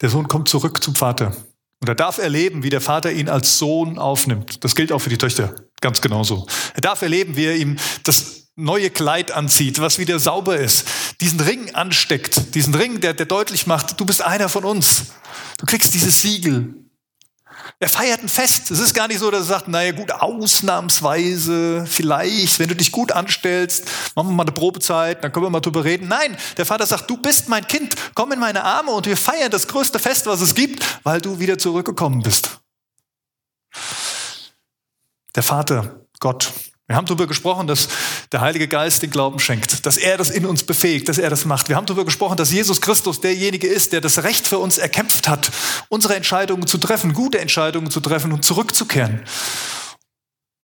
Der 0.02 0.10
Sohn 0.10 0.28
kommt 0.28 0.50
zurück 0.50 0.82
zum 0.84 0.96
Vater. 0.96 1.36
Und 1.82 1.88
er 1.88 1.96
darf 1.96 2.18
erleben, 2.18 2.64
wie 2.64 2.70
der 2.70 2.82
Vater 2.82 3.12
ihn 3.12 3.30
als 3.30 3.58
Sohn 3.58 3.98
aufnimmt. 3.98 4.64
Das 4.64 4.76
gilt 4.76 4.92
auch 4.92 5.00
für 5.00 5.10
die 5.10 5.18
Töchter 5.18 5.56
ganz 5.82 6.02
genauso. 6.02 6.48
Er 6.74 6.82
darf 6.82 7.02
erleben, 7.02 7.36
wie 7.36 7.46
er 7.46 7.56
ihm 7.56 7.78
das 8.04 8.50
neue 8.56 8.90
Kleid 8.90 9.32
anzieht, 9.32 9.80
was 9.80 10.00
wieder 10.00 10.20
sauber 10.20 10.58
ist, 10.58 10.86
diesen 11.22 11.40
Ring 11.40 11.74
ansteckt, 11.76 12.56
diesen 12.56 12.76
Ring, 12.76 13.00
der, 13.00 13.14
der 13.14 13.26
deutlich 13.26 13.68
macht, 13.68 14.00
du 14.00 14.06
bist 14.06 14.22
einer 14.22 14.50
von 14.50 14.66
uns. 14.66 15.06
Du 15.58 15.66
kriegst 15.66 15.94
dieses 15.94 16.22
Siegel. 16.22 16.74
Er 17.78 17.90
feiert 17.90 18.24
ein 18.24 18.30
Fest. 18.30 18.72
Es 18.72 18.80
ist 18.80 18.94
gar 18.94 19.08
nicht 19.08 19.20
so, 19.20 19.30
dass 19.30 19.42
er 19.42 19.46
sagt, 19.46 19.68
naja 19.68 19.92
gut, 19.92 20.12
ausnahmsweise, 20.12 21.86
vielleicht, 21.86 22.60
wenn 22.60 22.70
du 22.70 22.76
dich 22.76 22.92
gut 22.92 23.12
anstellst, 23.12 23.86
machen 24.16 24.30
wir 24.30 24.34
mal 24.34 24.44
eine 24.44 24.52
Probezeit, 24.52 25.24
dann 25.24 25.32
können 25.32 25.46
wir 25.46 25.50
mal 25.50 25.60
drüber 25.60 25.84
reden. 25.84 26.08
Nein, 26.08 26.36
der 26.58 26.66
Vater 26.66 26.86
sagt, 26.86 27.10
du 27.10 27.18
bist 27.18 27.50
mein 27.50 27.68
Kind, 27.68 27.96
komm 28.16 28.32
in 28.32 28.40
meine 28.40 28.64
Arme 28.64 28.92
und 28.92 29.06
wir 29.06 29.18
feiern 29.18 29.52
das 29.52 29.68
größte 29.68 30.00
Fest, 30.00 30.26
was 30.26 30.42
es 30.42 30.56
gibt, 30.56 30.84
weil 31.04 31.22
du 31.22 31.40
wieder 31.40 31.58
zurückgekommen 31.58 32.24
bist. 32.24 32.60
Der 35.36 35.44
Vater, 35.44 36.06
Gott, 36.20 36.52
wir 36.90 36.96
haben 36.96 37.06
darüber 37.06 37.28
gesprochen, 37.28 37.68
dass 37.68 37.88
der 38.32 38.42
Heilige 38.42 38.68
Geist 38.68 39.04
den 39.04 39.12
Glauben 39.12 39.38
schenkt, 39.38 39.86
dass 39.86 39.96
er 39.96 40.18
das 40.18 40.32
in 40.32 40.44
uns 40.48 40.64
befähigt, 40.64 41.08
dass 41.08 41.20
er 41.20 41.30
das 41.30 41.46
macht. 41.46 41.70
Wir 41.70 41.76
haben 41.76 41.86
darüber 41.86 42.04
gesprochen, 42.04 42.36
dass 42.36 42.52
Jesus 42.52 42.82
Christus 42.82 43.22
derjenige 43.22 43.68
ist, 43.68 43.94
der 43.94 44.02
das 44.02 44.24
Recht 44.24 44.48
für 44.48 44.58
uns 44.58 44.80
erkämpft 44.80 45.30
hat, 45.30 45.52
unsere 45.90 46.16
Entscheidungen 46.16 46.66
zu 46.66 46.80
treffen, 46.80 47.14
gute 47.14 47.38
Entscheidungen 47.40 47.92
zu 47.92 48.00
treffen 48.00 48.32
und 48.32 48.44
zurückzukehren. 48.44 49.22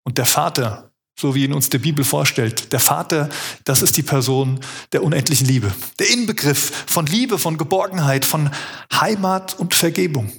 Und 0.05 0.17
der 0.17 0.25
Vater, 0.25 0.93
so 1.21 1.35
wie 1.35 1.45
ihn 1.45 1.53
uns 1.53 1.69
die 1.69 1.77
Bibel 1.77 2.07
vorstellt, 2.07 2.73
der 2.73 2.81
Vater, 2.81 3.29
das 3.65 3.83
ist 3.83 3.99
die 3.99 4.03
Person 4.03 4.61
der 4.93 5.03
unendlichen 5.03 5.47
Liebe, 5.47 5.75
der 5.99 6.09
Inbegriff 6.09 6.85
von 6.87 7.05
Liebe, 7.05 7.39
von 7.39 7.59
Geborgenheit, 7.59 8.25
von 8.25 8.49
Heimat 8.91 9.59
und 9.59 9.75
Vergebung. 9.75 10.33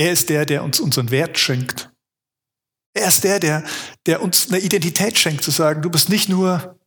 Er 0.00 0.12
ist 0.12 0.30
der, 0.30 0.46
der 0.46 0.64
uns 0.64 0.80
unseren 0.80 1.10
Wert 1.10 1.38
schenkt. 1.38 1.90
Er 2.94 3.08
ist 3.08 3.22
der, 3.22 3.38
der, 3.38 3.62
der 4.06 4.22
uns 4.22 4.48
eine 4.48 4.58
Identität 4.58 5.18
schenkt, 5.18 5.44
zu 5.44 5.50
sagen, 5.50 5.82
du 5.82 5.90
bist 5.90 6.08
nicht 6.08 6.30
nur 6.30 6.80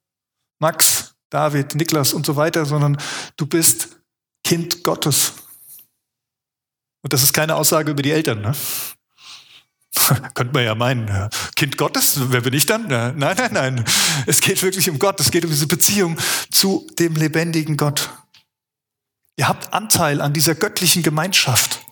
Max, 0.59 1.13
David, 1.29 1.75
Niklas 1.75 2.13
und 2.13 2.25
so 2.25 2.37
weiter, 2.37 2.65
sondern 2.65 2.97
du 3.37 3.45
bist 3.45 4.01
Kind 4.43 4.83
Gottes. 4.83 5.33
Und 7.03 7.13
das 7.13 7.21
ist 7.21 7.33
keine 7.33 7.55
Aussage 7.55 7.91
über 7.91 8.01
die 8.01 8.09
Eltern. 8.09 8.41
Ne? 8.41 8.55
Könnte 10.33 10.51
man 10.51 10.63
ja 10.63 10.73
meinen, 10.73 11.29
Kind 11.55 11.77
Gottes, 11.77 12.19
wer 12.31 12.41
bin 12.41 12.55
ich 12.55 12.65
dann? 12.65 12.87
Nein, 12.87 13.15
nein, 13.19 13.53
nein. 13.53 13.85
Es 14.25 14.41
geht 14.41 14.63
wirklich 14.63 14.89
um 14.89 14.97
Gott. 14.97 15.19
Es 15.19 15.29
geht 15.29 15.45
um 15.45 15.51
diese 15.51 15.67
Beziehung 15.67 16.17
zu 16.49 16.87
dem 16.97 17.15
lebendigen 17.15 17.77
Gott. 17.77 18.09
Ihr 19.35 19.47
habt 19.47 19.71
Anteil 19.71 20.19
an 20.19 20.33
dieser 20.33 20.55
göttlichen 20.55 21.03
Gemeinschaft. 21.03 21.82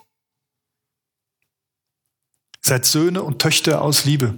Seid 2.63 2.86
Söhne 2.86 3.24
und 3.24 3.39
Töchter 3.39 3.82
aus 3.82 4.06
Liebe, 4.06 4.38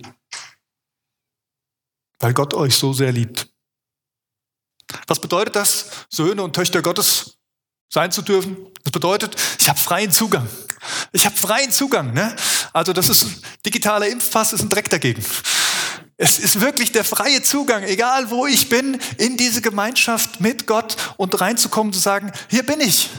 weil 2.19 2.33
Gott 2.33 2.53
euch 2.53 2.75
so 2.75 2.93
sehr 2.93 3.11
liebt. 3.11 3.49
Was 5.07 5.19
bedeutet 5.19 5.55
das, 5.55 5.89
Söhne 6.09 6.43
und 6.43 6.55
Töchter 6.55 6.81
Gottes 6.81 7.37
sein 7.89 8.11
zu 8.11 8.21
dürfen? 8.21 8.57
Das 8.83 8.91
bedeutet, 8.91 9.35
ich 9.59 9.69
habe 9.69 9.79
freien 9.79 10.11
Zugang. 10.11 10.47
Ich 11.11 11.25
habe 11.25 11.35
freien 11.35 11.71
Zugang. 11.71 12.13
Ne? 12.13 12.35
Also 12.71 12.93
das 12.93 13.09
ist 13.09 13.41
digitaler 13.65 14.07
Impfpass 14.07 14.53
ist 14.53 14.61
ein 14.61 14.69
Dreck 14.69 14.89
dagegen. 14.89 15.23
Es 16.17 16.39
ist 16.39 16.61
wirklich 16.61 16.91
der 16.91 17.03
freie 17.03 17.41
Zugang, 17.41 17.83
egal 17.83 18.29
wo 18.29 18.45
ich 18.45 18.69
bin, 18.69 18.99
in 19.17 19.35
diese 19.35 19.61
Gemeinschaft 19.61 20.39
mit 20.39 20.67
Gott 20.67 20.95
und 21.17 21.39
reinzukommen, 21.39 21.91
zu 21.91 21.99
sagen, 21.99 22.31
hier 22.49 22.63
bin 22.63 22.79
ich. 22.81 23.09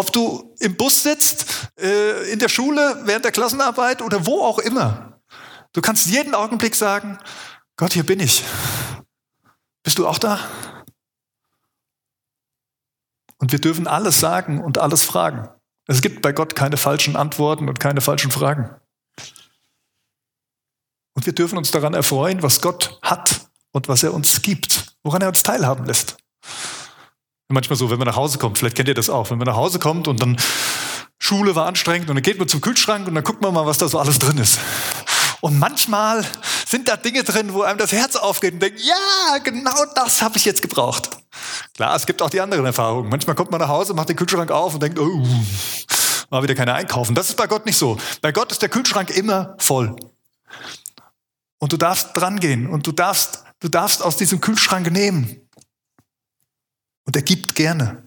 Ob 0.00 0.14
du 0.14 0.56
im 0.60 0.78
Bus 0.78 1.02
sitzt, 1.02 1.44
äh, 1.78 2.32
in 2.32 2.38
der 2.38 2.48
Schule, 2.48 3.02
während 3.04 3.26
der 3.26 3.32
Klassenarbeit 3.32 4.00
oder 4.00 4.24
wo 4.24 4.40
auch 4.40 4.58
immer. 4.58 5.20
Du 5.74 5.82
kannst 5.82 6.06
jeden 6.06 6.34
Augenblick 6.34 6.74
sagen, 6.74 7.18
Gott, 7.76 7.92
hier 7.92 8.06
bin 8.06 8.18
ich. 8.18 8.42
Bist 9.82 9.98
du 9.98 10.08
auch 10.08 10.16
da? 10.16 10.40
Und 13.36 13.52
wir 13.52 13.58
dürfen 13.58 13.86
alles 13.86 14.18
sagen 14.18 14.64
und 14.64 14.78
alles 14.78 15.02
fragen. 15.02 15.50
Es 15.86 16.00
gibt 16.00 16.22
bei 16.22 16.32
Gott 16.32 16.56
keine 16.56 16.78
falschen 16.78 17.14
Antworten 17.14 17.68
und 17.68 17.78
keine 17.78 18.00
falschen 18.00 18.30
Fragen. 18.30 18.74
Und 21.12 21.26
wir 21.26 21.34
dürfen 21.34 21.58
uns 21.58 21.72
daran 21.72 21.92
erfreuen, 21.92 22.42
was 22.42 22.62
Gott 22.62 22.98
hat 23.02 23.50
und 23.72 23.86
was 23.88 24.02
er 24.02 24.14
uns 24.14 24.40
gibt, 24.40 24.96
woran 25.02 25.20
er 25.20 25.28
uns 25.28 25.42
teilhaben 25.42 25.84
lässt. 25.84 26.16
Manchmal 27.50 27.76
so, 27.76 27.90
wenn 27.90 27.98
man 27.98 28.06
nach 28.06 28.16
Hause 28.16 28.38
kommt, 28.38 28.58
vielleicht 28.58 28.76
kennt 28.76 28.88
ihr 28.88 28.94
das 28.94 29.10
auch, 29.10 29.30
wenn 29.30 29.38
man 29.38 29.46
nach 29.46 29.56
Hause 29.56 29.78
kommt 29.78 30.06
und 30.06 30.20
dann 30.22 30.36
Schule 31.18 31.54
war 31.54 31.66
anstrengend 31.66 32.08
und 32.08 32.16
dann 32.16 32.22
geht 32.22 32.38
man 32.38 32.48
zum 32.48 32.60
Kühlschrank 32.60 33.06
und 33.06 33.14
dann 33.14 33.24
guckt 33.24 33.42
man 33.42 33.52
mal, 33.52 33.66
was 33.66 33.78
da 33.78 33.88
so 33.88 33.98
alles 33.98 34.18
drin 34.18 34.38
ist. 34.38 34.58
Und 35.40 35.58
manchmal 35.58 36.24
sind 36.66 36.88
da 36.88 36.96
Dinge 36.96 37.24
drin, 37.24 37.52
wo 37.52 37.62
einem 37.62 37.78
das 37.78 37.92
Herz 37.92 38.16
aufgeht 38.16 38.54
und 38.54 38.60
denkt, 38.60 38.80
ja, 38.80 39.38
genau 39.42 39.84
das 39.94 40.22
habe 40.22 40.36
ich 40.36 40.44
jetzt 40.44 40.62
gebraucht. 40.62 41.10
Klar, 41.74 41.96
es 41.96 42.06
gibt 42.06 42.22
auch 42.22 42.30
die 42.30 42.40
anderen 42.40 42.64
Erfahrungen. 42.64 43.08
Manchmal 43.08 43.34
kommt 43.34 43.50
man 43.50 43.60
nach 43.60 43.68
Hause, 43.68 43.94
macht 43.94 44.08
den 44.08 44.16
Kühlschrank 44.16 44.50
auf 44.50 44.74
und 44.74 44.82
denkt, 44.82 44.98
oh, 44.98 45.26
war 46.30 46.42
wieder 46.42 46.54
keine 46.54 46.74
einkaufen. 46.74 47.14
Das 47.14 47.28
ist 47.28 47.36
bei 47.36 47.46
Gott 47.46 47.66
nicht 47.66 47.76
so. 47.76 47.98
Bei 48.22 48.32
Gott 48.32 48.52
ist 48.52 48.62
der 48.62 48.68
Kühlschrank 48.68 49.10
immer 49.10 49.54
voll. 49.58 49.96
Und 51.58 51.72
du 51.72 51.76
darfst 51.76 52.16
drangehen 52.16 52.66
und 52.68 52.86
du 52.86 52.92
darfst, 52.92 53.44
du 53.60 53.68
darfst 53.68 54.02
aus 54.02 54.16
diesem 54.16 54.40
Kühlschrank 54.40 54.90
nehmen. 54.90 55.48
Und 57.10 57.16
er 57.16 57.22
gibt 57.22 57.56
gerne. 57.56 58.04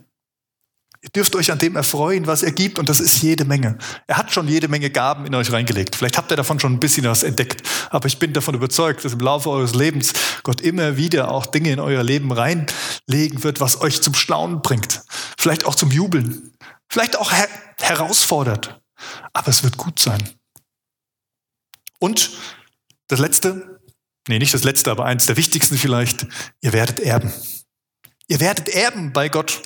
Ihr 1.02 1.10
dürft 1.10 1.36
euch 1.36 1.52
an 1.52 1.58
dem 1.58 1.76
erfreuen, 1.76 2.26
was 2.26 2.42
er 2.42 2.54
gibt, 2.54 2.80
und 2.80 2.88
das 2.88 3.02
ist 3.02 3.22
jede 3.22 3.44
Menge. 3.44 3.78
Er 4.08 4.16
hat 4.16 4.32
schon 4.32 4.48
jede 4.48 4.70
Menge 4.70 4.90
Gaben 4.90 5.26
in 5.26 5.36
euch 5.36 5.52
reingelegt. 5.52 5.98
Vielleicht 5.98 6.18
habt 6.18 6.32
ihr 6.32 6.38
davon 6.38 6.58
schon 6.62 6.72
ein 6.72 6.80
bisschen 6.80 7.04
was 7.04 7.24
entdeckt, 7.24 7.68
aber 7.90 8.08
ich 8.08 8.18
bin 8.18 8.32
davon 8.32 8.56
überzeugt, 8.56 9.04
dass 9.04 9.12
im 9.12 9.20
Laufe 9.20 9.50
eures 9.50 9.76
Lebens 9.76 10.14
Gott 10.44 10.62
immer 10.62 10.96
wieder 10.96 11.32
auch 11.32 11.46
Dinge 11.46 11.74
in 11.74 11.82
euer 11.82 12.02
Leben 12.02 12.32
reinlegen 12.32 13.44
wird, 13.44 13.60
was 13.60 13.82
euch 13.82 14.02
zum 14.02 14.14
Staunen 14.14 14.62
bringt. 14.62 15.02
Vielleicht 15.38 15.66
auch 15.66 15.76
zum 15.76 15.92
Jubeln. 15.92 16.54
Vielleicht 16.90 17.18
auch 17.18 17.34
her 17.34 17.50
herausfordert. 17.82 18.80
Aber 19.34 19.50
es 19.50 19.66
wird 19.66 19.76
gut 19.76 20.00
sein. 20.00 20.30
Und 22.00 22.32
das 23.10 23.20
Letzte, 23.20 23.82
nee, 24.30 24.40
nicht 24.40 24.54
das 24.54 24.64
Letzte, 24.64 24.92
aber 24.92 25.04
eins 25.04 25.26
der 25.26 25.36
wichtigsten 25.36 25.78
vielleicht, 25.78 26.26
ihr 26.62 26.72
werdet 26.72 27.02
erben. 27.02 27.34
Ihr 28.28 28.40
werdet 28.40 28.70
erben 28.70 29.14
bei 29.14 29.30
Gott. 29.30 29.62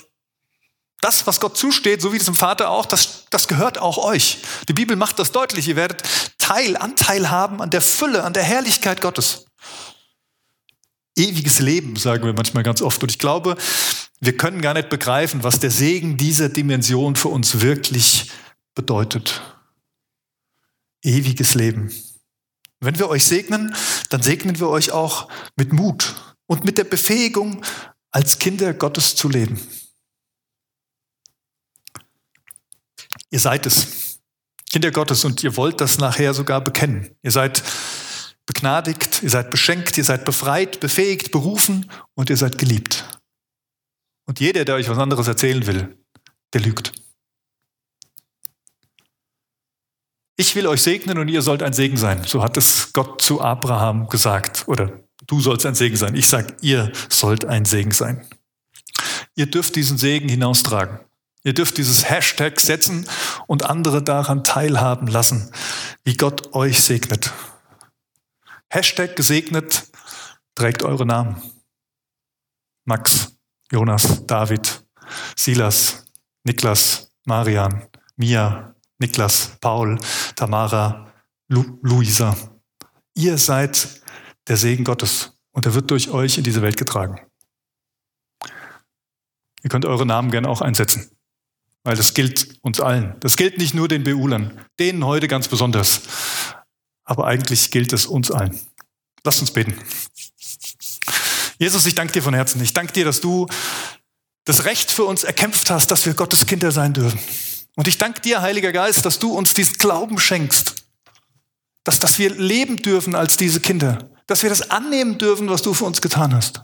Das, 1.02 1.28
was 1.28 1.40
Gott 1.40 1.58
zusteht, 1.58 2.02
so 2.02 2.12
wie 2.12 2.18
das 2.18 2.28
im 2.28 2.36
Vater 2.36 2.70
auch, 2.72 2.86
das, 2.86 3.26
das 3.30 3.48
gehört 3.48 3.78
auch 3.78 3.98
euch. 4.00 4.40
Die 4.68 4.74
Bibel 4.74 4.96
macht 4.96 5.20
das 5.20 5.32
deutlich. 5.32 5.68
Ihr 5.68 5.76
werdet 5.76 6.02
Teil, 6.40 6.76
Anteil 6.76 7.30
haben 7.30 7.62
an 7.62 7.70
der 7.70 7.82
Fülle, 7.82 8.24
an 8.24 8.34
der 8.34 8.44
Herrlichkeit 8.44 9.02
Gottes. 9.02 9.46
Ewiges 11.16 11.60
Leben, 11.60 11.96
sagen 11.96 12.24
wir 12.26 12.34
manchmal 12.34 12.64
ganz 12.64 12.82
oft. 12.82 13.02
Und 13.04 13.12
ich 13.12 13.20
glaube, 13.20 13.58
wir 14.20 14.38
können 14.38 14.62
gar 14.62 14.74
nicht 14.74 14.90
begreifen, 14.90 15.44
was 15.44 15.60
der 15.60 15.72
Segen 15.72 16.18
dieser 16.18 16.50
Dimension 16.50 17.16
für 17.16 17.28
uns 17.28 17.62
wirklich 17.62 18.32
bedeutet. 18.74 19.42
Ewiges 21.04 21.54
Leben. 21.54 21.92
Wenn 22.80 22.98
wir 22.98 23.10
euch 23.10 23.26
segnen, 23.26 23.76
dann 24.10 24.22
segnen 24.22 24.60
wir 24.60 24.70
euch 24.70 24.92
auch 24.92 25.28
mit 25.56 25.74
Mut 25.74 26.16
und 26.48 26.66
mit 26.66 26.78
der 26.78 26.84
Befähigung, 26.84 27.64
als 28.12 28.40
Kinder 28.40 28.74
Gottes 28.74 29.16
zu 29.16 29.30
leben. 29.30 29.60
Ihr 33.30 33.40
seid 33.40 33.66
es, 33.66 34.20
Kinder 34.70 34.92
Gottes, 34.92 35.26
und 35.26 35.44
ihr 35.44 35.56
wollt 35.58 35.82
das 35.82 35.98
nachher 35.98 36.34
sogar 36.34 36.62
bekennen. 36.62 37.16
Ihr 37.22 37.32
seid 37.32 37.64
begnadigt, 38.46 39.22
ihr 39.22 39.30
seid 39.30 39.52
beschenkt, 39.52 39.98
ihr 39.98 40.04
seid 40.04 40.26
befreit, 40.26 40.80
befähigt, 40.80 41.32
berufen 41.32 41.92
und 42.16 42.30
ihr 42.30 42.38
seid 42.38 42.58
geliebt. 42.58 43.06
Und 44.26 44.40
jeder, 44.40 44.66
der 44.66 44.76
euch 44.76 44.90
was 44.90 44.98
anderes 44.98 45.28
erzählen 45.28 45.66
will, 45.68 45.98
der 46.54 46.62
lügt. 46.62 46.94
Ich 50.38 50.56
will 50.56 50.68
euch 50.68 50.84
segnen 50.84 51.18
und 51.18 51.28
ihr 51.30 51.42
sollt 51.42 51.64
ein 51.64 51.74
Segen 51.74 51.98
sein. 51.98 52.24
So 52.24 52.44
hat 52.44 52.58
es 52.58 52.94
Gott 52.94 53.22
zu 53.22 53.42
Abraham 53.42 54.08
gesagt. 54.08 54.68
Oder 54.68 55.07
du 55.28 55.42
sollst 55.42 55.66
ein 55.66 55.76
Segen 55.76 55.96
sein. 55.96 56.16
Ich 56.16 56.28
sage, 56.28 56.56
ihr 56.62 56.92
sollt 57.10 57.46
ein 57.46 57.66
Segen 57.66 57.92
sein. 57.92 58.26
Ihr 59.36 59.46
dürft 59.46 59.76
diesen 59.76 59.98
Segen 59.98 60.30
hinaustragen. 60.30 61.00
Ihr 61.44 61.54
dürft 61.54 61.78
dieses 61.78 62.10
Hashtag 62.10 62.60
setzen 62.60 63.08
und 63.46 63.70
andere 63.70 64.04
daran 64.04 64.44
teilhaben 64.44 65.08
lassen, 65.08 65.52
wie 66.04 66.18
Gott 66.18 66.54
euch 66.54 66.82
segnet. 66.82 67.32
Hashtag 68.70 69.16
gesegnet 69.16 69.90
trägt 70.56 70.84
eure 70.84 71.06
Namen. 71.06 71.42
Max, 72.86 73.34
Jonas, 73.72 74.26
David, 74.26 74.84
Silas, 75.36 76.06
Niklas, 76.44 77.10
Marian, 77.26 77.84
Mia, 78.16 78.76
Niklas, 79.00 79.52
Paul, 79.62 80.00
Tamara, 80.36 81.14
Lu 81.48 81.78
Luisa. 81.82 82.36
Ihr 83.14 83.38
seid 83.38 84.02
der 84.48 84.58
Segen 84.58 84.84
Gottes 84.84 85.34
und 85.52 85.66
er 85.66 85.74
wird 85.74 85.92
durch 85.92 86.10
euch 86.10 86.38
in 86.38 86.44
diese 86.44 86.62
Welt 86.62 86.78
getragen. 86.78 87.20
Ihr 89.64 89.70
könnt 89.70 89.86
eure 89.86 90.06
Namen 90.06 90.32
gerne 90.32 90.48
auch 90.48 90.62
einsetzen, 90.62 91.12
weil 91.84 91.96
das 91.96 92.14
gilt 92.14 92.58
uns 92.62 92.80
allen. 92.80 93.16
Das 93.20 93.36
gilt 93.36 93.58
nicht 93.58 93.74
nur 93.74 93.88
den 93.88 94.04
Beulern, 94.04 94.60
denen 94.80 95.06
heute 95.06 95.28
ganz 95.28 95.48
besonders, 95.48 96.02
aber 97.04 97.28
eigentlich 97.28 97.72
gilt 97.72 97.92
es 97.94 98.06
uns 98.06 98.32
allen. 98.32 98.60
Lasst 99.24 99.42
uns 99.42 99.52
beten. 99.52 99.74
Jesus, 101.60 101.86
ich 101.86 101.96
danke 101.96 102.14
dir 102.14 102.24
von 102.24 102.34
Herzen. 102.34 102.62
Ich 102.62 102.74
danke 102.74 102.94
dir, 102.94 103.04
dass 103.04 103.20
du 103.20 103.48
das 104.46 104.66
Recht 104.66 104.92
für 104.92 105.06
uns 105.06 105.24
erkämpft 105.24 105.70
hast, 105.70 105.92
dass 105.92 106.06
wir 106.06 106.14
Gottes 106.14 106.46
Kinder 106.46 106.72
sein 106.72 106.94
dürfen. 106.94 107.20
Und 107.76 107.88
ich 107.88 107.98
danke 107.98 108.22
dir, 108.22 108.42
Heiliger 108.42 108.72
Geist, 108.72 109.06
dass 109.06 109.20
du 109.20 109.34
uns 109.34 109.54
diesen 109.54 109.78
Glauben 109.78 110.20
schenkst, 110.20 110.86
dass, 111.84 112.00
dass 112.00 112.20
wir 112.20 112.30
leben 112.30 112.78
dürfen 112.78 113.16
als 113.16 113.38
diese 113.38 113.60
Kinder, 113.60 114.10
dass 114.28 114.44
wir 114.44 114.50
das 114.50 114.70
annehmen 114.70 115.18
dürfen, 115.18 115.50
was 115.50 115.62
du 115.62 115.74
für 115.74 115.86
uns 115.86 116.02
getan 116.02 116.34
hast. 116.34 116.62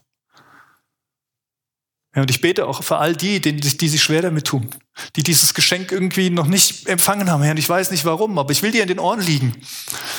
Ja, 2.15 2.21
und 2.21 2.29
ich 2.29 2.41
bete 2.41 2.67
auch 2.67 2.83
für 2.83 2.97
all 2.97 3.15
die, 3.15 3.41
die, 3.41 3.55
die 3.55 3.89
sich 3.89 4.03
schwer 4.03 4.21
damit 4.21 4.45
tun, 4.45 4.69
die 5.15 5.23
dieses 5.23 5.55
Geschenk 5.55 5.91
irgendwie 5.91 6.29
noch 6.29 6.45
nicht 6.45 6.87
empfangen 6.87 7.31
haben, 7.31 7.41
Herr. 7.41 7.51
Und 7.51 7.57
ich 7.57 7.67
weiß 7.67 7.89
nicht 7.89 8.05
warum, 8.05 8.37
aber 8.37 8.51
ich 8.51 8.61
will 8.61 8.71
dir 8.71 8.83
in 8.83 8.87
den 8.87 8.99
Ohren 8.99 9.21
liegen. 9.21 9.59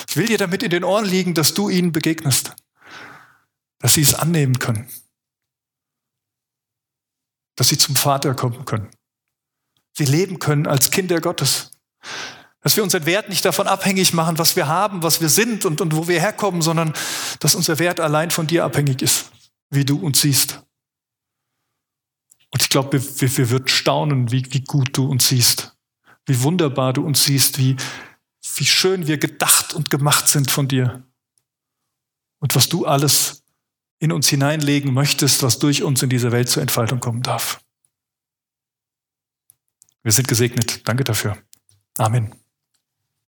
Ich 0.09 0.17
will 0.17 0.27
dir 0.27 0.39
damit 0.39 0.65
in 0.65 0.71
den 0.71 0.83
Ohren 0.83 1.05
liegen, 1.05 1.35
dass 1.35 1.55
du 1.55 1.69
ihnen 1.69 1.93
begegnest 1.93 2.53
dass 3.85 3.93
sie 3.93 4.01
es 4.01 4.15
annehmen 4.15 4.59
können, 4.59 4.89
dass 7.55 7.69
sie 7.69 7.77
zum 7.77 7.97
Vater 7.97 8.35
kommen 8.35 8.65
können, 8.65 8.89
sie 9.93 10.07
leben 10.07 10.39
können 10.39 10.67
als 10.67 10.91
Kinder 10.91 11.21
Gottes, 11.21 11.71
dass 12.65 12.77
wir 12.77 12.83
unseren 12.83 13.05
Wert 13.05 13.29
nicht 13.29 13.45
davon 13.45 13.67
abhängig 13.67 14.15
machen, 14.15 14.39
was 14.39 14.57
wir 14.57 14.67
haben, 14.67 15.03
was 15.03 15.21
wir 15.21 15.29
sind 15.29 15.67
und, 15.67 15.83
und 15.83 15.95
wo 15.95 16.09
wir 16.09 16.19
herkommen, 16.19 16.63
sondern 16.63 16.95
dass 17.39 17.55
unser 17.55 17.79
Wert 17.79 18.01
allein 18.01 18.31
von 18.31 18.47
dir 18.47 18.65
abhängig 18.65 19.03
ist, 19.03 19.31
wie 19.69 19.85
du 19.85 19.99
uns 19.99 20.23
siehst. 20.23 20.63
Und 22.51 22.63
ich 22.63 22.71
glaube, 22.71 22.95
wir, 22.95 23.21
wir, 23.21 23.37
wir 23.37 23.51
würden 23.51 23.69
staunen, 23.69 24.33
wie, 24.33 24.51
wie 24.51 24.63
gut 24.63 24.97
du 24.97 25.07
uns 25.07 25.29
siehst, 25.29 25.77
wie 26.25 26.41
wunderbar 26.41 26.95
du 26.95 27.05
uns 27.05 27.25
siehst, 27.25 27.59
wie, 27.59 27.77
wie 28.57 28.65
schön 28.65 29.07
wir 29.07 29.19
gedacht 29.19 29.75
und 29.75 29.91
gemacht 29.91 30.27
sind 30.27 30.51
von 30.51 30.67
dir. 30.67 31.07
Und 32.39 32.57
was 32.57 32.71
du 32.71 32.87
alles 32.87 33.43
in 33.99 34.11
uns 34.11 34.29
hineinlegen 34.29 34.95
möchtest, 34.95 35.43
was 35.43 35.59
durch 35.59 35.83
uns 35.83 36.03
in 36.03 36.09
diese 36.09 36.33
Welt 36.33 36.49
zur 36.49 36.63
Entfaltung 36.63 37.01
kommen 37.01 37.23
darf. 37.23 37.61
Wir 40.03 40.13
sind 40.13 40.29
gesegnet. 40.29 40.89
Danke 40.89 41.05
dafür. 41.05 41.37
Amen. 41.99 42.44